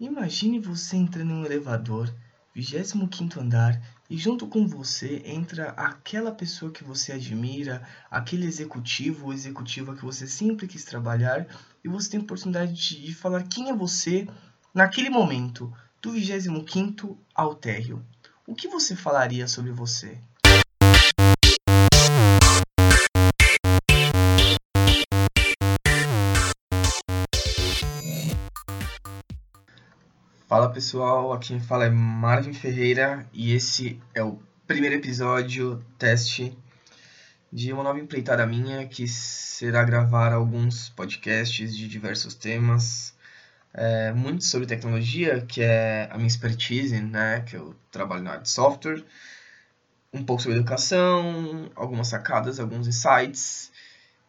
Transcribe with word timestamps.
Imagine 0.00 0.58
você 0.58 0.96
entrando 0.96 1.30
em 1.30 1.34
um 1.34 1.44
elevador, 1.44 2.10
25 2.54 3.38
andar, 3.38 3.78
e 4.08 4.16
junto 4.16 4.46
com 4.46 4.66
você 4.66 5.20
entra 5.26 5.72
aquela 5.72 6.32
pessoa 6.32 6.72
que 6.72 6.82
você 6.82 7.12
admira, 7.12 7.86
aquele 8.10 8.46
executivo 8.46 9.26
ou 9.26 9.32
executiva 9.34 9.94
que 9.94 10.02
você 10.02 10.26
sempre 10.26 10.66
quis 10.66 10.86
trabalhar, 10.86 11.46
e 11.84 11.88
você 11.88 12.08
tem 12.08 12.20
a 12.20 12.22
oportunidade 12.22 12.72
de 12.72 13.12
falar 13.12 13.42
quem 13.42 13.68
é 13.68 13.74
você 13.74 14.26
naquele 14.72 15.10
momento, 15.10 15.70
do 16.00 16.12
25 16.12 17.18
ao 17.34 17.54
térreo. 17.54 18.02
O 18.46 18.54
que 18.54 18.68
você 18.68 18.96
falaria 18.96 19.46
sobre 19.46 19.70
você? 19.70 20.18
Fala 30.50 30.68
pessoal, 30.68 31.32
aqui 31.32 31.50
quem 31.50 31.60
fala 31.60 31.84
é 31.84 31.88
Marvin 31.88 32.52
Ferreira 32.52 33.24
e 33.32 33.54
esse 33.54 34.02
é 34.12 34.20
o 34.20 34.36
primeiro 34.66 34.96
episódio 34.96 35.80
teste 35.96 36.58
de 37.52 37.72
uma 37.72 37.84
nova 37.84 38.00
empreitada 38.00 38.44
minha 38.44 38.84
que 38.84 39.06
será 39.06 39.84
gravar 39.84 40.32
alguns 40.32 40.88
podcasts 40.88 41.76
de 41.76 41.86
diversos 41.86 42.34
temas, 42.34 43.14
é, 43.72 44.12
muito 44.12 44.42
sobre 44.42 44.66
tecnologia, 44.66 45.40
que 45.42 45.62
é 45.62 46.08
a 46.10 46.16
minha 46.16 46.26
expertise, 46.26 47.00
né, 47.00 47.42
que 47.42 47.54
eu 47.54 47.76
trabalho 47.88 48.24
na 48.24 48.30
área 48.32 48.42
de 48.42 48.50
software, 48.50 49.04
um 50.12 50.24
pouco 50.24 50.42
sobre 50.42 50.58
educação, 50.58 51.70
algumas 51.76 52.08
sacadas, 52.08 52.58
alguns 52.58 52.88
insights 52.88 53.70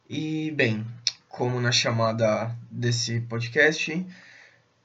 e 0.07 0.51
bem, 0.51 0.85
como 1.27 1.59
na 1.59 1.71
chamada 1.71 2.55
desse 2.69 3.21
podcast 3.21 4.05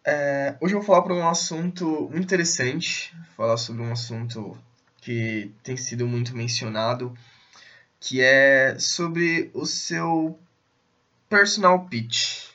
é, 0.07 0.55
hoje 0.61 0.73
eu 0.73 0.79
vou 0.79 0.87
falar 0.87 1.03
para 1.03 1.15
um 1.15 1.29
assunto 1.29 2.09
interessante, 2.15 3.13
falar 3.37 3.57
sobre 3.57 3.83
um 3.83 3.91
assunto 3.91 4.57
que 5.01 5.51
tem 5.65 5.77
sido 5.77 6.07
muito 6.07 6.37
mencionado, 6.37 7.13
que 7.99 8.21
é 8.21 8.79
sobre 8.79 9.51
o 9.53 9.67
seu 9.67 10.39
personal 11.29 11.87
pitch, 11.87 12.51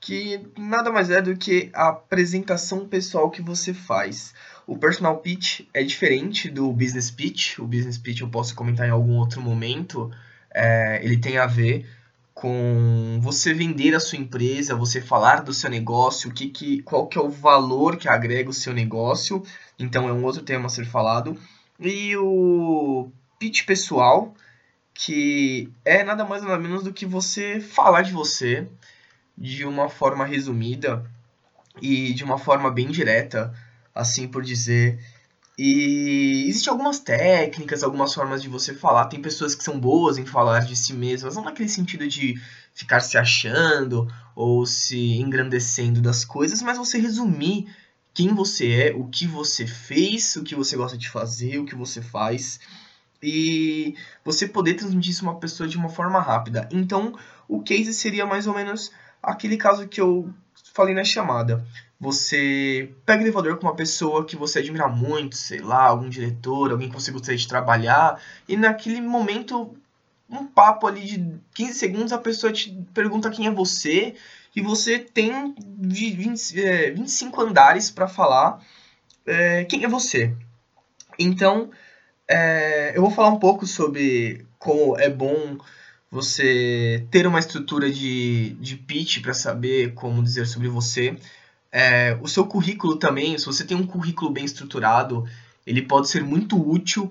que 0.00 0.44
nada 0.58 0.90
mais 0.90 1.10
é 1.10 1.22
do 1.22 1.36
que 1.36 1.70
a 1.72 1.90
apresentação 1.90 2.88
pessoal 2.88 3.30
que 3.30 3.40
você 3.40 3.72
faz. 3.72 4.34
O 4.66 4.76
personal 4.76 5.18
pitch 5.18 5.60
é 5.72 5.82
diferente 5.84 6.50
do 6.50 6.72
business 6.72 7.10
pitch. 7.10 7.58
O 7.58 7.66
business 7.66 7.98
pitch 7.98 8.20
eu 8.20 8.28
posso 8.28 8.54
comentar 8.54 8.86
em 8.86 8.90
algum 8.90 9.16
outro 9.16 9.40
momento. 9.40 10.10
É, 10.52 11.00
ele 11.04 11.18
tem 11.18 11.38
a 11.38 11.46
ver 11.46 11.86
com 12.34 13.20
você 13.22 13.54
vender 13.54 13.94
a 13.94 14.00
sua 14.00 14.18
empresa, 14.18 14.74
você 14.74 15.00
falar 15.00 15.42
do 15.42 15.54
seu 15.54 15.70
negócio, 15.70 16.28
o 16.28 16.34
que, 16.34 16.48
que, 16.48 16.82
qual 16.82 17.06
que 17.06 17.16
é 17.16 17.20
o 17.20 17.30
valor 17.30 17.96
que 17.96 18.08
agrega 18.08 18.50
o 18.50 18.54
seu 18.54 18.74
negócio. 18.74 19.42
Então 19.78 20.08
é 20.08 20.12
um 20.12 20.24
outro 20.24 20.42
tema 20.42 20.66
a 20.66 20.68
ser 20.68 20.84
falado. 20.84 21.38
E 21.78 22.16
o 22.16 23.08
pitch 23.38 23.64
pessoal, 23.64 24.34
que 24.92 25.72
é 25.84 26.02
nada 26.02 26.24
mais 26.24 26.42
nada 26.42 26.58
menos 26.58 26.82
do 26.82 26.92
que 26.92 27.06
você 27.06 27.60
falar 27.60 28.02
de 28.02 28.12
você 28.12 28.66
de 29.38 29.64
uma 29.64 29.88
forma 29.88 30.24
resumida 30.24 31.08
e 31.80 32.12
de 32.12 32.24
uma 32.24 32.38
forma 32.38 32.70
bem 32.70 32.88
direta, 32.88 33.54
assim 33.94 34.26
por 34.28 34.42
dizer, 34.42 34.98
e 35.56 36.46
existem 36.48 36.70
algumas 36.70 36.98
técnicas, 36.98 37.82
algumas 37.82 38.12
formas 38.12 38.42
de 38.42 38.48
você 38.48 38.74
falar. 38.74 39.06
Tem 39.06 39.22
pessoas 39.22 39.54
que 39.54 39.62
são 39.62 39.78
boas 39.78 40.18
em 40.18 40.26
falar 40.26 40.60
de 40.60 40.74
si 40.74 40.92
mesmas, 40.92 41.36
não 41.36 41.44
naquele 41.44 41.68
sentido 41.68 42.08
de 42.08 42.34
ficar 42.74 43.00
se 43.00 43.16
achando 43.16 44.08
ou 44.34 44.66
se 44.66 45.16
engrandecendo 45.16 46.00
das 46.00 46.24
coisas, 46.24 46.60
mas 46.60 46.76
você 46.76 46.98
resumir 46.98 47.66
quem 48.12 48.34
você 48.34 48.90
é, 48.90 48.94
o 48.94 49.06
que 49.08 49.26
você 49.26 49.66
fez, 49.66 50.36
o 50.36 50.42
que 50.42 50.54
você 50.54 50.76
gosta 50.76 50.98
de 50.98 51.08
fazer, 51.08 51.58
o 51.58 51.64
que 51.64 51.74
você 51.74 52.02
faz 52.02 52.60
e 53.22 53.96
você 54.24 54.46
poder 54.46 54.74
transmitir 54.74 55.12
isso 55.12 55.26
a 55.26 55.30
uma 55.30 55.40
pessoa 55.40 55.68
de 55.68 55.76
uma 55.76 55.88
forma 55.88 56.20
rápida. 56.20 56.68
Então, 56.70 57.16
o 57.48 57.62
case 57.62 57.94
seria 57.94 58.26
mais 58.26 58.46
ou 58.46 58.54
menos 58.54 58.92
aquele 59.22 59.56
caso 59.56 59.88
que 59.88 60.00
eu 60.00 60.32
falei 60.74 60.94
na 60.94 61.04
chamada 61.04 61.64
você 62.04 62.92
pega 63.06 63.22
o 63.22 63.24
elevador 63.24 63.56
com 63.56 63.66
uma 63.66 63.74
pessoa 63.74 64.26
que 64.26 64.36
você 64.36 64.58
admira 64.58 64.86
muito, 64.88 65.36
sei 65.36 65.60
lá, 65.60 65.84
algum 65.84 66.08
diretor, 66.08 66.70
alguém 66.70 66.88
que 66.90 66.94
você 66.94 67.10
gostaria 67.10 67.38
de 67.38 67.48
trabalhar, 67.48 68.20
e 68.46 68.56
naquele 68.56 69.00
momento, 69.00 69.74
um 70.28 70.46
papo 70.46 70.86
ali 70.86 71.00
de 71.00 71.40
15 71.54 71.72
segundos, 71.72 72.12
a 72.12 72.18
pessoa 72.18 72.52
te 72.52 72.70
pergunta 72.92 73.30
quem 73.30 73.46
é 73.46 73.50
você, 73.50 74.14
e 74.54 74.60
você 74.60 74.98
tem 74.98 75.54
20, 75.58 76.62
é, 76.62 76.90
25 76.90 77.40
andares 77.40 77.90
para 77.90 78.06
falar 78.06 78.60
é, 79.26 79.64
quem 79.64 79.84
é 79.84 79.88
você. 79.88 80.34
Então, 81.18 81.70
é, 82.28 82.92
eu 82.94 83.00
vou 83.00 83.10
falar 83.10 83.30
um 83.30 83.38
pouco 83.38 83.66
sobre 83.66 84.46
como 84.58 84.98
é 84.98 85.08
bom 85.08 85.56
você 86.14 87.04
ter 87.10 87.26
uma 87.26 87.40
estrutura 87.40 87.90
de, 87.90 88.50
de 88.60 88.76
pitch 88.76 89.20
para 89.20 89.34
saber 89.34 89.94
como 89.94 90.22
dizer 90.22 90.46
sobre 90.46 90.68
você. 90.68 91.16
É, 91.72 92.16
o 92.22 92.28
seu 92.28 92.46
currículo 92.46 92.94
também, 92.94 93.36
se 93.36 93.44
você 93.44 93.64
tem 93.64 93.76
um 93.76 93.84
currículo 93.84 94.30
bem 94.30 94.44
estruturado, 94.44 95.26
ele 95.66 95.82
pode 95.82 96.08
ser 96.08 96.22
muito 96.22 96.56
útil 96.56 97.10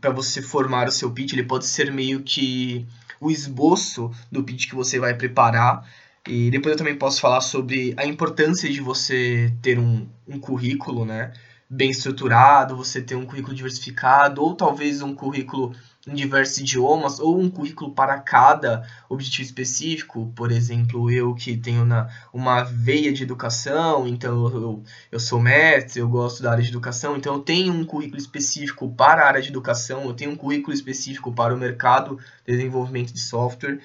para 0.00 0.10
você 0.10 0.40
formar 0.40 0.88
o 0.88 0.90
seu 0.90 1.10
pitch, 1.10 1.34
ele 1.34 1.42
pode 1.42 1.66
ser 1.66 1.92
meio 1.92 2.22
que 2.22 2.86
o 3.20 3.30
esboço 3.30 4.10
do 4.30 4.42
pitch 4.42 4.66
que 4.70 4.74
você 4.74 4.98
vai 4.98 5.12
preparar. 5.12 5.86
E 6.26 6.50
depois 6.50 6.72
eu 6.72 6.78
também 6.78 6.96
posso 6.96 7.20
falar 7.20 7.42
sobre 7.42 7.92
a 7.98 8.06
importância 8.06 8.66
de 8.70 8.80
você 8.80 9.52
ter 9.60 9.78
um, 9.78 10.08
um 10.26 10.40
currículo, 10.40 11.04
né? 11.04 11.34
Bem 11.68 11.90
estruturado, 11.90 12.76
você 12.76 13.02
ter 13.02 13.14
um 13.14 13.26
currículo 13.26 13.54
diversificado, 13.54 14.42
ou 14.42 14.54
talvez 14.54 15.02
um 15.02 15.14
currículo 15.14 15.74
em 16.06 16.14
diversos 16.14 16.58
idiomas 16.58 17.20
ou 17.20 17.40
um 17.40 17.48
currículo 17.48 17.92
para 17.92 18.18
cada 18.18 18.86
objetivo 19.08 19.44
específico. 19.44 20.32
Por 20.34 20.50
exemplo, 20.50 21.10
eu 21.10 21.34
que 21.34 21.56
tenho 21.56 21.84
na, 21.84 22.08
uma 22.32 22.62
veia 22.64 23.12
de 23.12 23.22
educação, 23.22 24.06
então 24.06 24.46
eu, 24.46 24.82
eu 25.12 25.20
sou 25.20 25.40
mestre, 25.40 26.00
eu 26.00 26.08
gosto 26.08 26.42
da 26.42 26.50
área 26.50 26.62
de 26.62 26.70
educação, 26.70 27.16
então 27.16 27.34
eu 27.34 27.40
tenho 27.40 27.72
um 27.72 27.84
currículo 27.84 28.18
específico 28.18 28.88
para 28.90 29.22
a 29.22 29.28
área 29.28 29.42
de 29.42 29.48
educação, 29.48 30.02
eu 30.04 30.14
tenho 30.14 30.32
um 30.32 30.36
currículo 30.36 30.74
específico 30.74 31.32
para 31.32 31.54
o 31.54 31.58
mercado 31.58 32.18
de 32.46 32.56
desenvolvimento 32.56 33.12
de 33.12 33.20
software. 33.20 33.78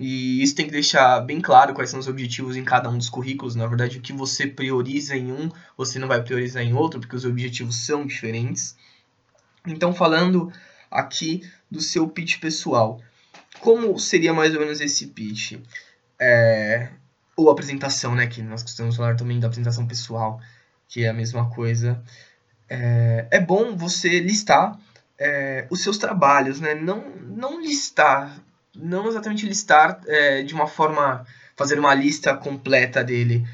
E 0.00 0.40
isso 0.42 0.54
tem 0.54 0.64
que 0.64 0.72
deixar 0.72 1.20
bem 1.20 1.40
claro 1.40 1.74
quais 1.74 1.90
são 1.90 1.98
os 1.98 2.06
objetivos 2.06 2.56
em 2.56 2.64
cada 2.64 2.88
um 2.88 2.96
dos 2.96 3.10
currículos. 3.10 3.56
Na 3.56 3.66
verdade, 3.66 3.98
o 3.98 4.00
que 4.00 4.12
você 4.12 4.46
prioriza 4.46 5.16
em 5.16 5.32
um, 5.32 5.50
você 5.76 5.98
não 5.98 6.06
vai 6.06 6.22
priorizar 6.22 6.62
em 6.62 6.72
outro, 6.72 7.00
porque 7.00 7.16
os 7.16 7.24
objetivos 7.24 7.84
são 7.84 8.06
diferentes. 8.06 8.76
Então, 9.66 9.92
falando 9.92 10.52
aqui 10.90 11.42
do 11.70 11.80
seu 11.80 12.08
pitch 12.08 12.38
pessoal. 12.38 13.00
Como 13.60 13.98
seria 13.98 14.32
mais 14.32 14.54
ou 14.54 14.60
menos 14.60 14.80
esse 14.80 15.08
pitch? 15.08 15.58
É, 16.18 16.88
ou 17.36 17.50
apresentação, 17.50 18.14
né? 18.14 18.26
Que 18.26 18.42
nós 18.42 18.62
costumamos 18.62 18.96
falar 18.96 19.16
também 19.16 19.38
da 19.38 19.46
apresentação 19.46 19.86
pessoal, 19.86 20.40
que 20.88 21.04
é 21.04 21.08
a 21.08 21.14
mesma 21.14 21.50
coisa. 21.50 22.02
É, 22.68 23.26
é 23.30 23.40
bom 23.40 23.76
você 23.76 24.20
listar 24.20 24.78
é, 25.18 25.66
os 25.70 25.82
seus 25.82 25.98
trabalhos, 25.98 26.60
né? 26.60 26.74
Não, 26.74 27.10
não 27.20 27.60
listar, 27.60 28.40
não 28.74 29.08
exatamente 29.08 29.46
listar 29.46 30.00
é, 30.06 30.42
de 30.42 30.54
uma 30.54 30.66
forma, 30.66 31.26
fazer 31.56 31.78
uma 31.78 31.94
lista 31.94 32.34
completa 32.36 33.02
dele. 33.02 33.46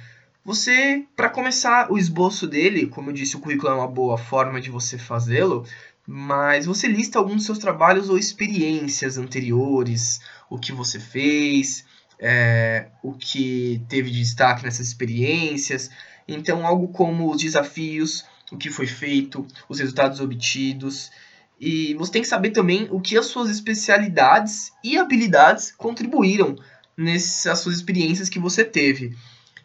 Você, 0.45 1.07
para 1.17 1.31
começar 1.31 1.91
o 1.91 1.97
esboço 1.97 2.47
dele, 2.47 2.87
como 2.87 3.09
eu 3.09 3.15
disse, 3.15 3.35
o 3.35 3.41
currículo 3.41 3.73
é 3.73 3.75
uma 3.75 3.89
boa 3.89 4.19
forma 4.19 4.61
de 4.61 4.71
você 4.71 4.99
fazê-lo 4.99 5.67
mas 6.07 6.67
você 6.67 6.87
lista 6.87 7.19
alguns 7.19 7.37
dos 7.37 7.47
seus 7.47 7.59
trabalhos 7.59 8.11
ou 8.11 8.19
experiências 8.19 9.17
anteriores, 9.17 10.21
o 10.51 10.59
que 10.59 10.73
você 10.73 11.01
fez, 11.01 11.85
é, 12.19 12.89
o 13.03 13.13
que 13.13 13.83
teve 13.89 14.11
de 14.11 14.19
destaque 14.19 14.65
nessas 14.65 14.87
experiências. 14.89 15.91
Então, 16.29 16.67
algo 16.67 16.89
como 16.89 17.31
os 17.31 17.41
desafios, 17.41 18.25
o 18.53 18.57
que 18.57 18.71
foi 18.71 18.87
feito, 18.87 19.47
os 19.69 19.79
resultados 19.79 20.21
obtidos. 20.21 21.11
E 21.59 21.95
você 21.95 22.13
tem 22.13 22.23
que 22.23 22.29
saber 22.29 22.51
também 22.51 22.89
o 22.91 23.01
que 23.01 23.17
as 23.17 23.27
suas 23.27 23.49
especialidades 23.49 24.73
e 24.83 24.99
habilidades 24.99 25.73
contribuíram 25.73 26.57
nessas 26.97 27.61
suas 27.61 27.77
experiências 27.77 28.29
que 28.29 28.39
você 28.39 28.65
teve. 28.65 29.17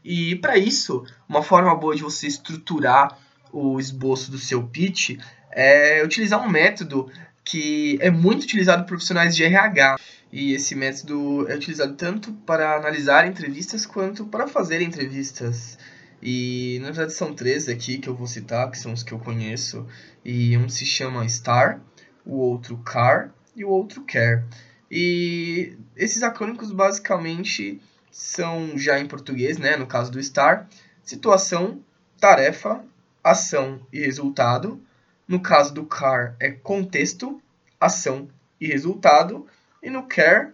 E 0.03 0.35
para 0.37 0.57
isso, 0.57 1.05
uma 1.27 1.43
forma 1.43 1.75
boa 1.75 1.95
de 1.95 2.01
você 2.01 2.27
estruturar 2.27 3.17
o 3.51 3.79
esboço 3.79 4.31
do 4.31 4.37
seu 4.37 4.63
pitch 4.63 5.17
é 5.51 6.03
utilizar 6.03 6.41
um 6.41 6.49
método 6.49 7.11
que 7.43 7.97
é 8.01 8.11
muito 8.11 8.43
utilizado 8.43 8.83
por 8.83 8.89
profissionais 8.89 9.35
de 9.35 9.43
RH. 9.43 9.97
E 10.31 10.53
esse 10.53 10.75
método 10.75 11.49
é 11.49 11.55
utilizado 11.55 11.95
tanto 11.95 12.31
para 12.45 12.75
analisar 12.75 13.27
entrevistas 13.27 13.85
quanto 13.85 14.25
para 14.25 14.47
fazer 14.47 14.81
entrevistas. 14.81 15.77
E 16.21 16.77
na 16.81 16.91
verdade 16.91 17.13
são 17.13 17.33
três 17.33 17.67
aqui 17.67 17.97
que 17.97 18.07
eu 18.07 18.15
vou 18.15 18.27
citar, 18.27 18.69
que 18.69 18.77
são 18.77 18.93
os 18.93 19.01
que 19.01 19.11
eu 19.11 19.19
conheço. 19.19 19.87
E 20.23 20.55
um 20.57 20.69
se 20.69 20.85
chama 20.85 21.27
STAR, 21.27 21.81
o 22.25 22.35
outro 22.35 22.77
CAR 22.77 23.31
e 23.55 23.65
o 23.65 23.69
outro 23.69 24.03
CARE. 24.03 24.43
E 24.91 25.77
esses 25.95 26.21
acrônicos 26.23 26.71
basicamente 26.71 27.81
são 28.11 28.77
já 28.77 28.99
em 28.99 29.07
português, 29.07 29.57
né? 29.57 29.77
No 29.77 29.87
caso 29.87 30.11
do 30.11 30.21
STAR, 30.21 30.67
situação, 31.03 31.79
tarefa, 32.19 32.83
ação 33.23 33.79
e 33.91 33.99
resultado. 33.99 34.81
No 35.29 35.39
caso 35.39 35.71
do 35.71 35.85
car 35.85 36.35
é 36.39 36.49
contexto, 36.49 37.39
ação 37.79 38.27
e 38.59 38.65
resultado. 38.65 39.45
E 39.81 39.87
no 39.87 40.07
care 40.07 40.53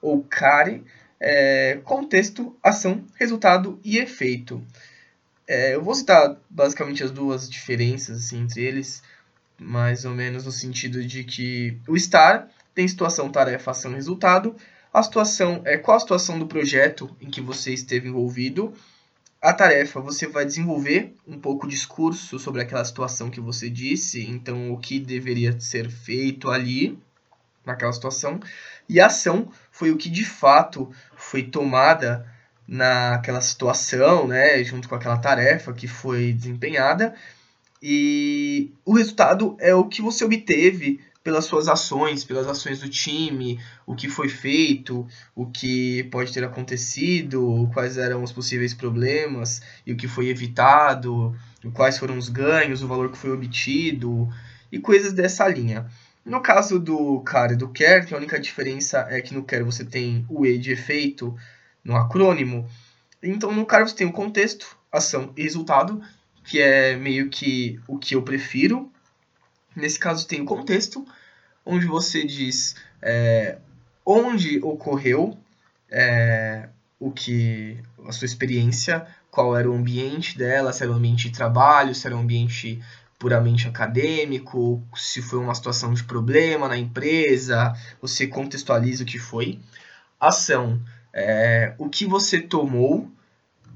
ou 0.00 0.22
care 0.24 0.82
é 1.20 1.78
contexto, 1.84 2.56
ação, 2.62 3.04
resultado 3.16 3.78
e 3.84 3.98
efeito. 3.98 4.64
É, 5.46 5.74
eu 5.74 5.82
vou 5.82 5.94
citar 5.94 6.34
basicamente 6.48 7.04
as 7.04 7.10
duas 7.10 7.48
diferenças 7.48 8.24
assim, 8.24 8.40
entre 8.40 8.62
eles, 8.62 9.02
mais 9.58 10.06
ou 10.06 10.14
menos 10.14 10.46
no 10.46 10.50
sentido 10.50 11.04
de 11.04 11.22
que 11.22 11.78
o 11.86 11.94
estar 11.94 12.48
tem 12.74 12.88
situação, 12.88 13.28
tarefa, 13.28 13.70
ação, 13.70 13.92
resultado. 13.92 14.56
A 14.92 15.02
situação 15.02 15.60
é 15.66 15.76
qual 15.76 15.98
a 15.98 16.00
situação 16.00 16.38
do 16.38 16.46
projeto 16.46 17.14
em 17.20 17.30
que 17.30 17.42
você 17.42 17.74
esteve 17.74 18.08
envolvido. 18.08 18.72
A 19.46 19.52
tarefa, 19.52 20.00
você 20.00 20.26
vai 20.26 20.44
desenvolver 20.44 21.14
um 21.24 21.38
pouco 21.38 21.66
o 21.66 21.68
discurso 21.68 22.36
sobre 22.36 22.60
aquela 22.60 22.84
situação 22.84 23.30
que 23.30 23.40
você 23.40 23.70
disse, 23.70 24.28
então 24.28 24.72
o 24.72 24.76
que 24.76 24.98
deveria 24.98 25.56
ser 25.60 25.88
feito 25.88 26.50
ali 26.50 26.98
naquela 27.64 27.92
situação. 27.92 28.40
E 28.88 28.98
a 29.00 29.06
ação 29.06 29.48
foi 29.70 29.92
o 29.92 29.96
que 29.96 30.10
de 30.10 30.24
fato 30.24 30.90
foi 31.14 31.44
tomada 31.44 32.26
naquela 32.66 33.40
situação, 33.40 34.26
né, 34.26 34.64
junto 34.64 34.88
com 34.88 34.96
aquela 34.96 35.18
tarefa 35.18 35.72
que 35.72 35.86
foi 35.86 36.32
desempenhada. 36.32 37.14
E 37.80 38.72
o 38.84 38.94
resultado 38.94 39.56
é 39.60 39.72
o 39.72 39.86
que 39.86 40.02
você 40.02 40.24
obteve 40.24 40.98
pelas 41.26 41.46
suas 41.46 41.66
ações, 41.66 42.22
pelas 42.22 42.46
ações 42.46 42.78
do 42.78 42.88
time, 42.88 43.58
o 43.84 43.96
que 43.96 44.08
foi 44.08 44.28
feito, 44.28 45.04
o 45.34 45.44
que 45.44 46.04
pode 46.04 46.32
ter 46.32 46.44
acontecido, 46.44 47.68
quais 47.74 47.98
eram 47.98 48.22
os 48.22 48.30
possíveis 48.30 48.72
problemas 48.72 49.60
e 49.84 49.92
o 49.92 49.96
que 49.96 50.06
foi 50.06 50.28
evitado, 50.28 51.36
quais 51.74 51.98
foram 51.98 52.16
os 52.16 52.28
ganhos, 52.28 52.80
o 52.80 52.86
valor 52.86 53.10
que 53.10 53.18
foi 53.18 53.32
obtido 53.32 54.28
e 54.70 54.78
coisas 54.78 55.12
dessa 55.12 55.48
linha. 55.48 55.90
No 56.24 56.40
caso 56.40 56.78
do 56.78 57.18
CAR 57.22 57.50
e 57.50 57.56
do 57.56 57.70
CARE, 57.70 58.14
a 58.14 58.16
única 58.16 58.38
diferença 58.38 59.04
é 59.10 59.20
que 59.20 59.34
no 59.34 59.42
CARE 59.42 59.64
você 59.64 59.84
tem 59.84 60.24
o 60.28 60.46
E 60.46 60.56
de 60.56 60.70
efeito 60.70 61.36
no 61.82 61.96
acrônimo. 61.96 62.68
Então 63.20 63.52
no 63.52 63.66
CAR 63.66 63.84
você 63.84 63.96
tem 63.96 64.06
o 64.06 64.12
contexto, 64.12 64.76
ação 64.92 65.32
e 65.36 65.42
resultado, 65.42 66.00
que 66.44 66.60
é 66.60 66.94
meio 66.94 67.28
que 67.28 67.80
o 67.88 67.98
que 67.98 68.14
eu 68.14 68.22
prefiro 68.22 68.92
Nesse 69.76 69.98
caso 69.98 70.26
tem 70.26 70.40
o 70.40 70.46
contexto, 70.46 71.06
onde 71.64 71.84
você 71.84 72.24
diz 72.24 72.74
é, 73.02 73.58
onde 74.04 74.58
ocorreu 74.60 75.36
é, 75.90 76.68
o 76.98 77.10
que 77.10 77.78
a 78.06 78.12
sua 78.12 78.24
experiência, 78.24 79.06
qual 79.30 79.56
era 79.56 79.70
o 79.70 79.74
ambiente 79.74 80.38
dela, 80.38 80.72
se 80.72 80.82
era 80.82 80.90
um 80.90 80.96
ambiente 80.96 81.28
de 81.28 81.36
trabalho, 81.36 81.94
se 81.94 82.06
era 82.06 82.16
um 82.16 82.20
ambiente 82.20 82.82
puramente 83.18 83.68
acadêmico, 83.68 84.82
se 84.94 85.20
foi 85.20 85.38
uma 85.38 85.54
situação 85.54 85.92
de 85.92 86.04
problema 86.04 86.68
na 86.68 86.76
empresa, 86.76 87.74
você 88.00 88.26
contextualiza 88.26 89.02
o 89.02 89.06
que 89.06 89.18
foi. 89.18 89.58
Ação, 90.18 90.80
é, 91.12 91.74
o 91.78 91.88
que 91.88 92.06
você 92.06 92.40
tomou 92.40 93.10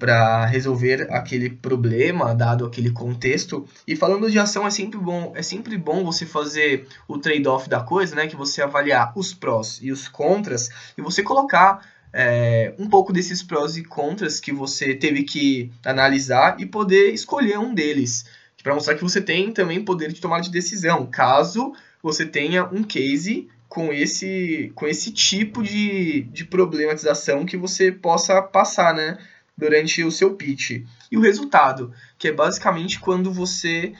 para 0.00 0.46
resolver 0.46 1.06
aquele 1.10 1.50
problema, 1.50 2.34
dado 2.34 2.64
aquele 2.64 2.90
contexto. 2.90 3.68
E 3.86 3.94
falando 3.94 4.30
de 4.30 4.38
ação, 4.38 4.66
é 4.66 4.70
sempre 4.70 4.98
bom, 4.98 5.32
é 5.36 5.42
sempre 5.42 5.76
bom 5.76 6.02
você 6.02 6.24
fazer 6.24 6.88
o 7.06 7.18
trade-off 7.18 7.68
da 7.68 7.80
coisa, 7.80 8.16
né? 8.16 8.26
Que 8.26 8.34
você 8.34 8.62
avaliar 8.62 9.12
os 9.14 9.34
prós 9.34 9.78
e 9.82 9.92
os 9.92 10.08
contras 10.08 10.70
e 10.96 11.02
você 11.02 11.22
colocar 11.22 11.86
é, 12.12 12.74
um 12.78 12.88
pouco 12.88 13.12
desses 13.12 13.42
prós 13.42 13.76
e 13.76 13.84
contras 13.84 14.40
que 14.40 14.52
você 14.52 14.94
teve 14.94 15.22
que 15.22 15.70
analisar 15.84 16.58
e 16.58 16.64
poder 16.64 17.12
escolher 17.12 17.58
um 17.58 17.74
deles. 17.74 18.24
Para 18.62 18.74
mostrar 18.74 18.94
que 18.94 19.02
você 19.02 19.20
tem 19.20 19.52
também 19.52 19.84
poder 19.84 20.12
de 20.12 20.20
tomar 20.20 20.40
de 20.40 20.50
decisão, 20.50 21.06
caso 21.06 21.72
você 22.02 22.24
tenha 22.24 22.64
um 22.64 22.82
case 22.82 23.48
com 23.68 23.92
esse, 23.92 24.72
com 24.74 24.86
esse 24.86 25.12
tipo 25.12 25.62
de, 25.62 26.22
de 26.22 26.44
problematização 26.44 27.44
que 27.44 27.56
você 27.56 27.92
possa 27.92 28.40
passar, 28.42 28.94
né? 28.94 29.18
Durante 29.60 30.02
o 30.02 30.10
seu 30.10 30.34
pitch. 30.34 30.82
E 31.12 31.16
o 31.16 31.20
resultado, 31.20 31.92
que 32.18 32.28
é 32.28 32.32
basicamente 32.32 32.98
quando 32.98 33.30
você 33.32 33.92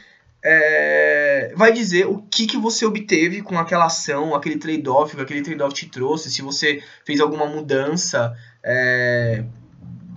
é, 0.43 1.53
vai 1.55 1.73
dizer 1.73 2.07
o 2.07 2.23
que, 2.23 2.47
que 2.47 2.57
você 2.57 2.87
obteve 2.87 3.43
com 3.43 3.59
aquela 3.59 3.85
ação, 3.85 4.35
aquele 4.35 4.57
trade-off, 4.57 5.15
que 5.15 5.23
aquele 5.23 5.43
trade-off 5.43 5.75
te 5.75 5.87
trouxe, 5.87 6.31
se 6.31 6.41
você 6.41 6.83
fez 7.05 7.21
alguma 7.21 7.47
mudança 7.47 8.35
é, 8.63 9.45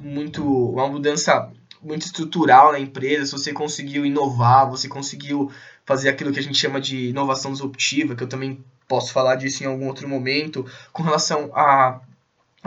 muito. 0.01 0.43
uma 0.43 0.87
mudança 0.87 1.51
muito 1.81 2.05
estrutural 2.05 2.71
na 2.71 2.79
empresa, 2.79 3.25
se 3.25 3.31
você 3.33 3.51
conseguiu 3.51 4.05
inovar, 4.05 4.69
você 4.69 4.87
conseguiu 4.87 5.51
fazer 5.85 6.07
aquilo 6.07 6.31
que 6.31 6.39
a 6.39 6.43
gente 6.43 6.57
chama 6.57 6.79
de 6.79 7.09
inovação 7.09 7.51
disruptiva, 7.51 8.15
que 8.15 8.23
eu 8.23 8.29
também 8.29 8.63
posso 8.87 9.11
falar 9.11 9.35
disso 9.35 9.63
em 9.63 9.67
algum 9.67 9.87
outro 9.87 10.07
momento, 10.07 10.65
com 10.93 11.03
relação 11.03 11.51
a 11.53 11.99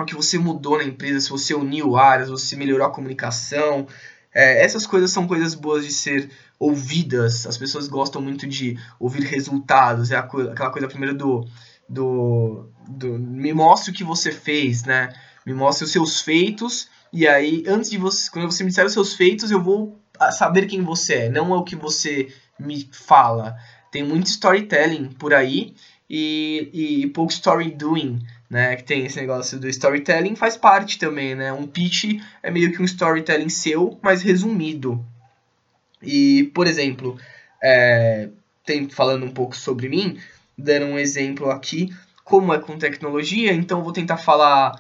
o 0.02 0.06
que 0.06 0.14
você 0.14 0.38
mudou 0.38 0.78
na 0.78 0.84
empresa, 0.84 1.20
se 1.20 1.30
você 1.30 1.54
uniu 1.54 1.96
áreas, 1.96 2.28
você 2.28 2.56
melhorou 2.56 2.86
a 2.86 2.92
comunicação. 2.92 3.86
É, 4.34 4.62
essas 4.64 4.86
coisas 4.86 5.10
são 5.10 5.26
coisas 5.26 5.54
boas 5.54 5.84
de 5.84 5.92
ser 5.92 6.30
ouvidas. 6.58 7.46
As 7.46 7.56
pessoas 7.56 7.88
gostam 7.88 8.20
muito 8.20 8.46
de 8.46 8.78
ouvir 8.98 9.22
resultados. 9.24 10.10
É 10.10 10.16
aquela 10.16 10.70
coisa 10.70 10.88
primeiro 10.88 11.16
do, 11.16 11.46
do, 11.88 12.70
do 12.88 13.18
me 13.18 13.52
mostre 13.52 13.90
o 13.90 13.94
que 13.94 14.04
você 14.04 14.30
fez, 14.30 14.84
né? 14.84 15.12
Me 15.44 15.54
mostre 15.54 15.84
os 15.84 15.92
seus 15.92 16.20
feitos 16.20 16.88
e 17.12 17.26
aí 17.26 17.64
antes 17.66 17.90
de 17.90 17.98
você, 17.98 18.30
quando 18.30 18.50
você 18.50 18.62
me 18.62 18.68
disser 18.68 18.84
os 18.84 18.92
seus 18.92 19.14
feitos, 19.14 19.50
eu 19.50 19.62
vou 19.62 19.98
saber 20.32 20.66
quem 20.66 20.82
você 20.82 21.14
é, 21.14 21.28
não 21.28 21.54
é 21.54 21.56
o 21.56 21.64
que 21.64 21.76
você 21.76 22.28
me 22.58 22.88
fala. 22.92 23.56
Tem 23.90 24.02
muito 24.02 24.26
storytelling 24.26 25.10
por 25.12 25.32
aí 25.32 25.74
e, 26.10 26.70
e 27.02 27.06
pouco 27.08 27.32
story 27.32 27.70
doing 27.70 28.18
né, 28.48 28.76
que 28.76 28.84
tem 28.84 29.04
esse 29.04 29.20
negócio 29.20 29.58
do 29.58 29.68
storytelling, 29.68 30.36
faz 30.36 30.56
parte 30.56 30.98
também, 30.98 31.34
né? 31.34 31.52
Um 31.52 31.66
pitch 31.66 32.20
é 32.42 32.50
meio 32.50 32.72
que 32.72 32.80
um 32.80 32.84
storytelling 32.84 33.48
seu, 33.48 33.98
mas 34.02 34.22
resumido. 34.22 35.04
E, 36.02 36.50
por 36.54 36.66
exemplo, 36.66 37.18
é, 37.62 38.28
tem, 38.64 38.88
falando 38.88 39.26
um 39.26 39.30
pouco 39.30 39.56
sobre 39.56 39.88
mim, 39.88 40.18
dando 40.56 40.86
um 40.86 40.98
exemplo 40.98 41.50
aqui, 41.50 41.92
como 42.24 42.52
é 42.52 42.58
com 42.58 42.78
tecnologia, 42.78 43.52
então 43.52 43.82
vou 43.82 43.92
tentar 43.92 44.16
falar 44.16 44.72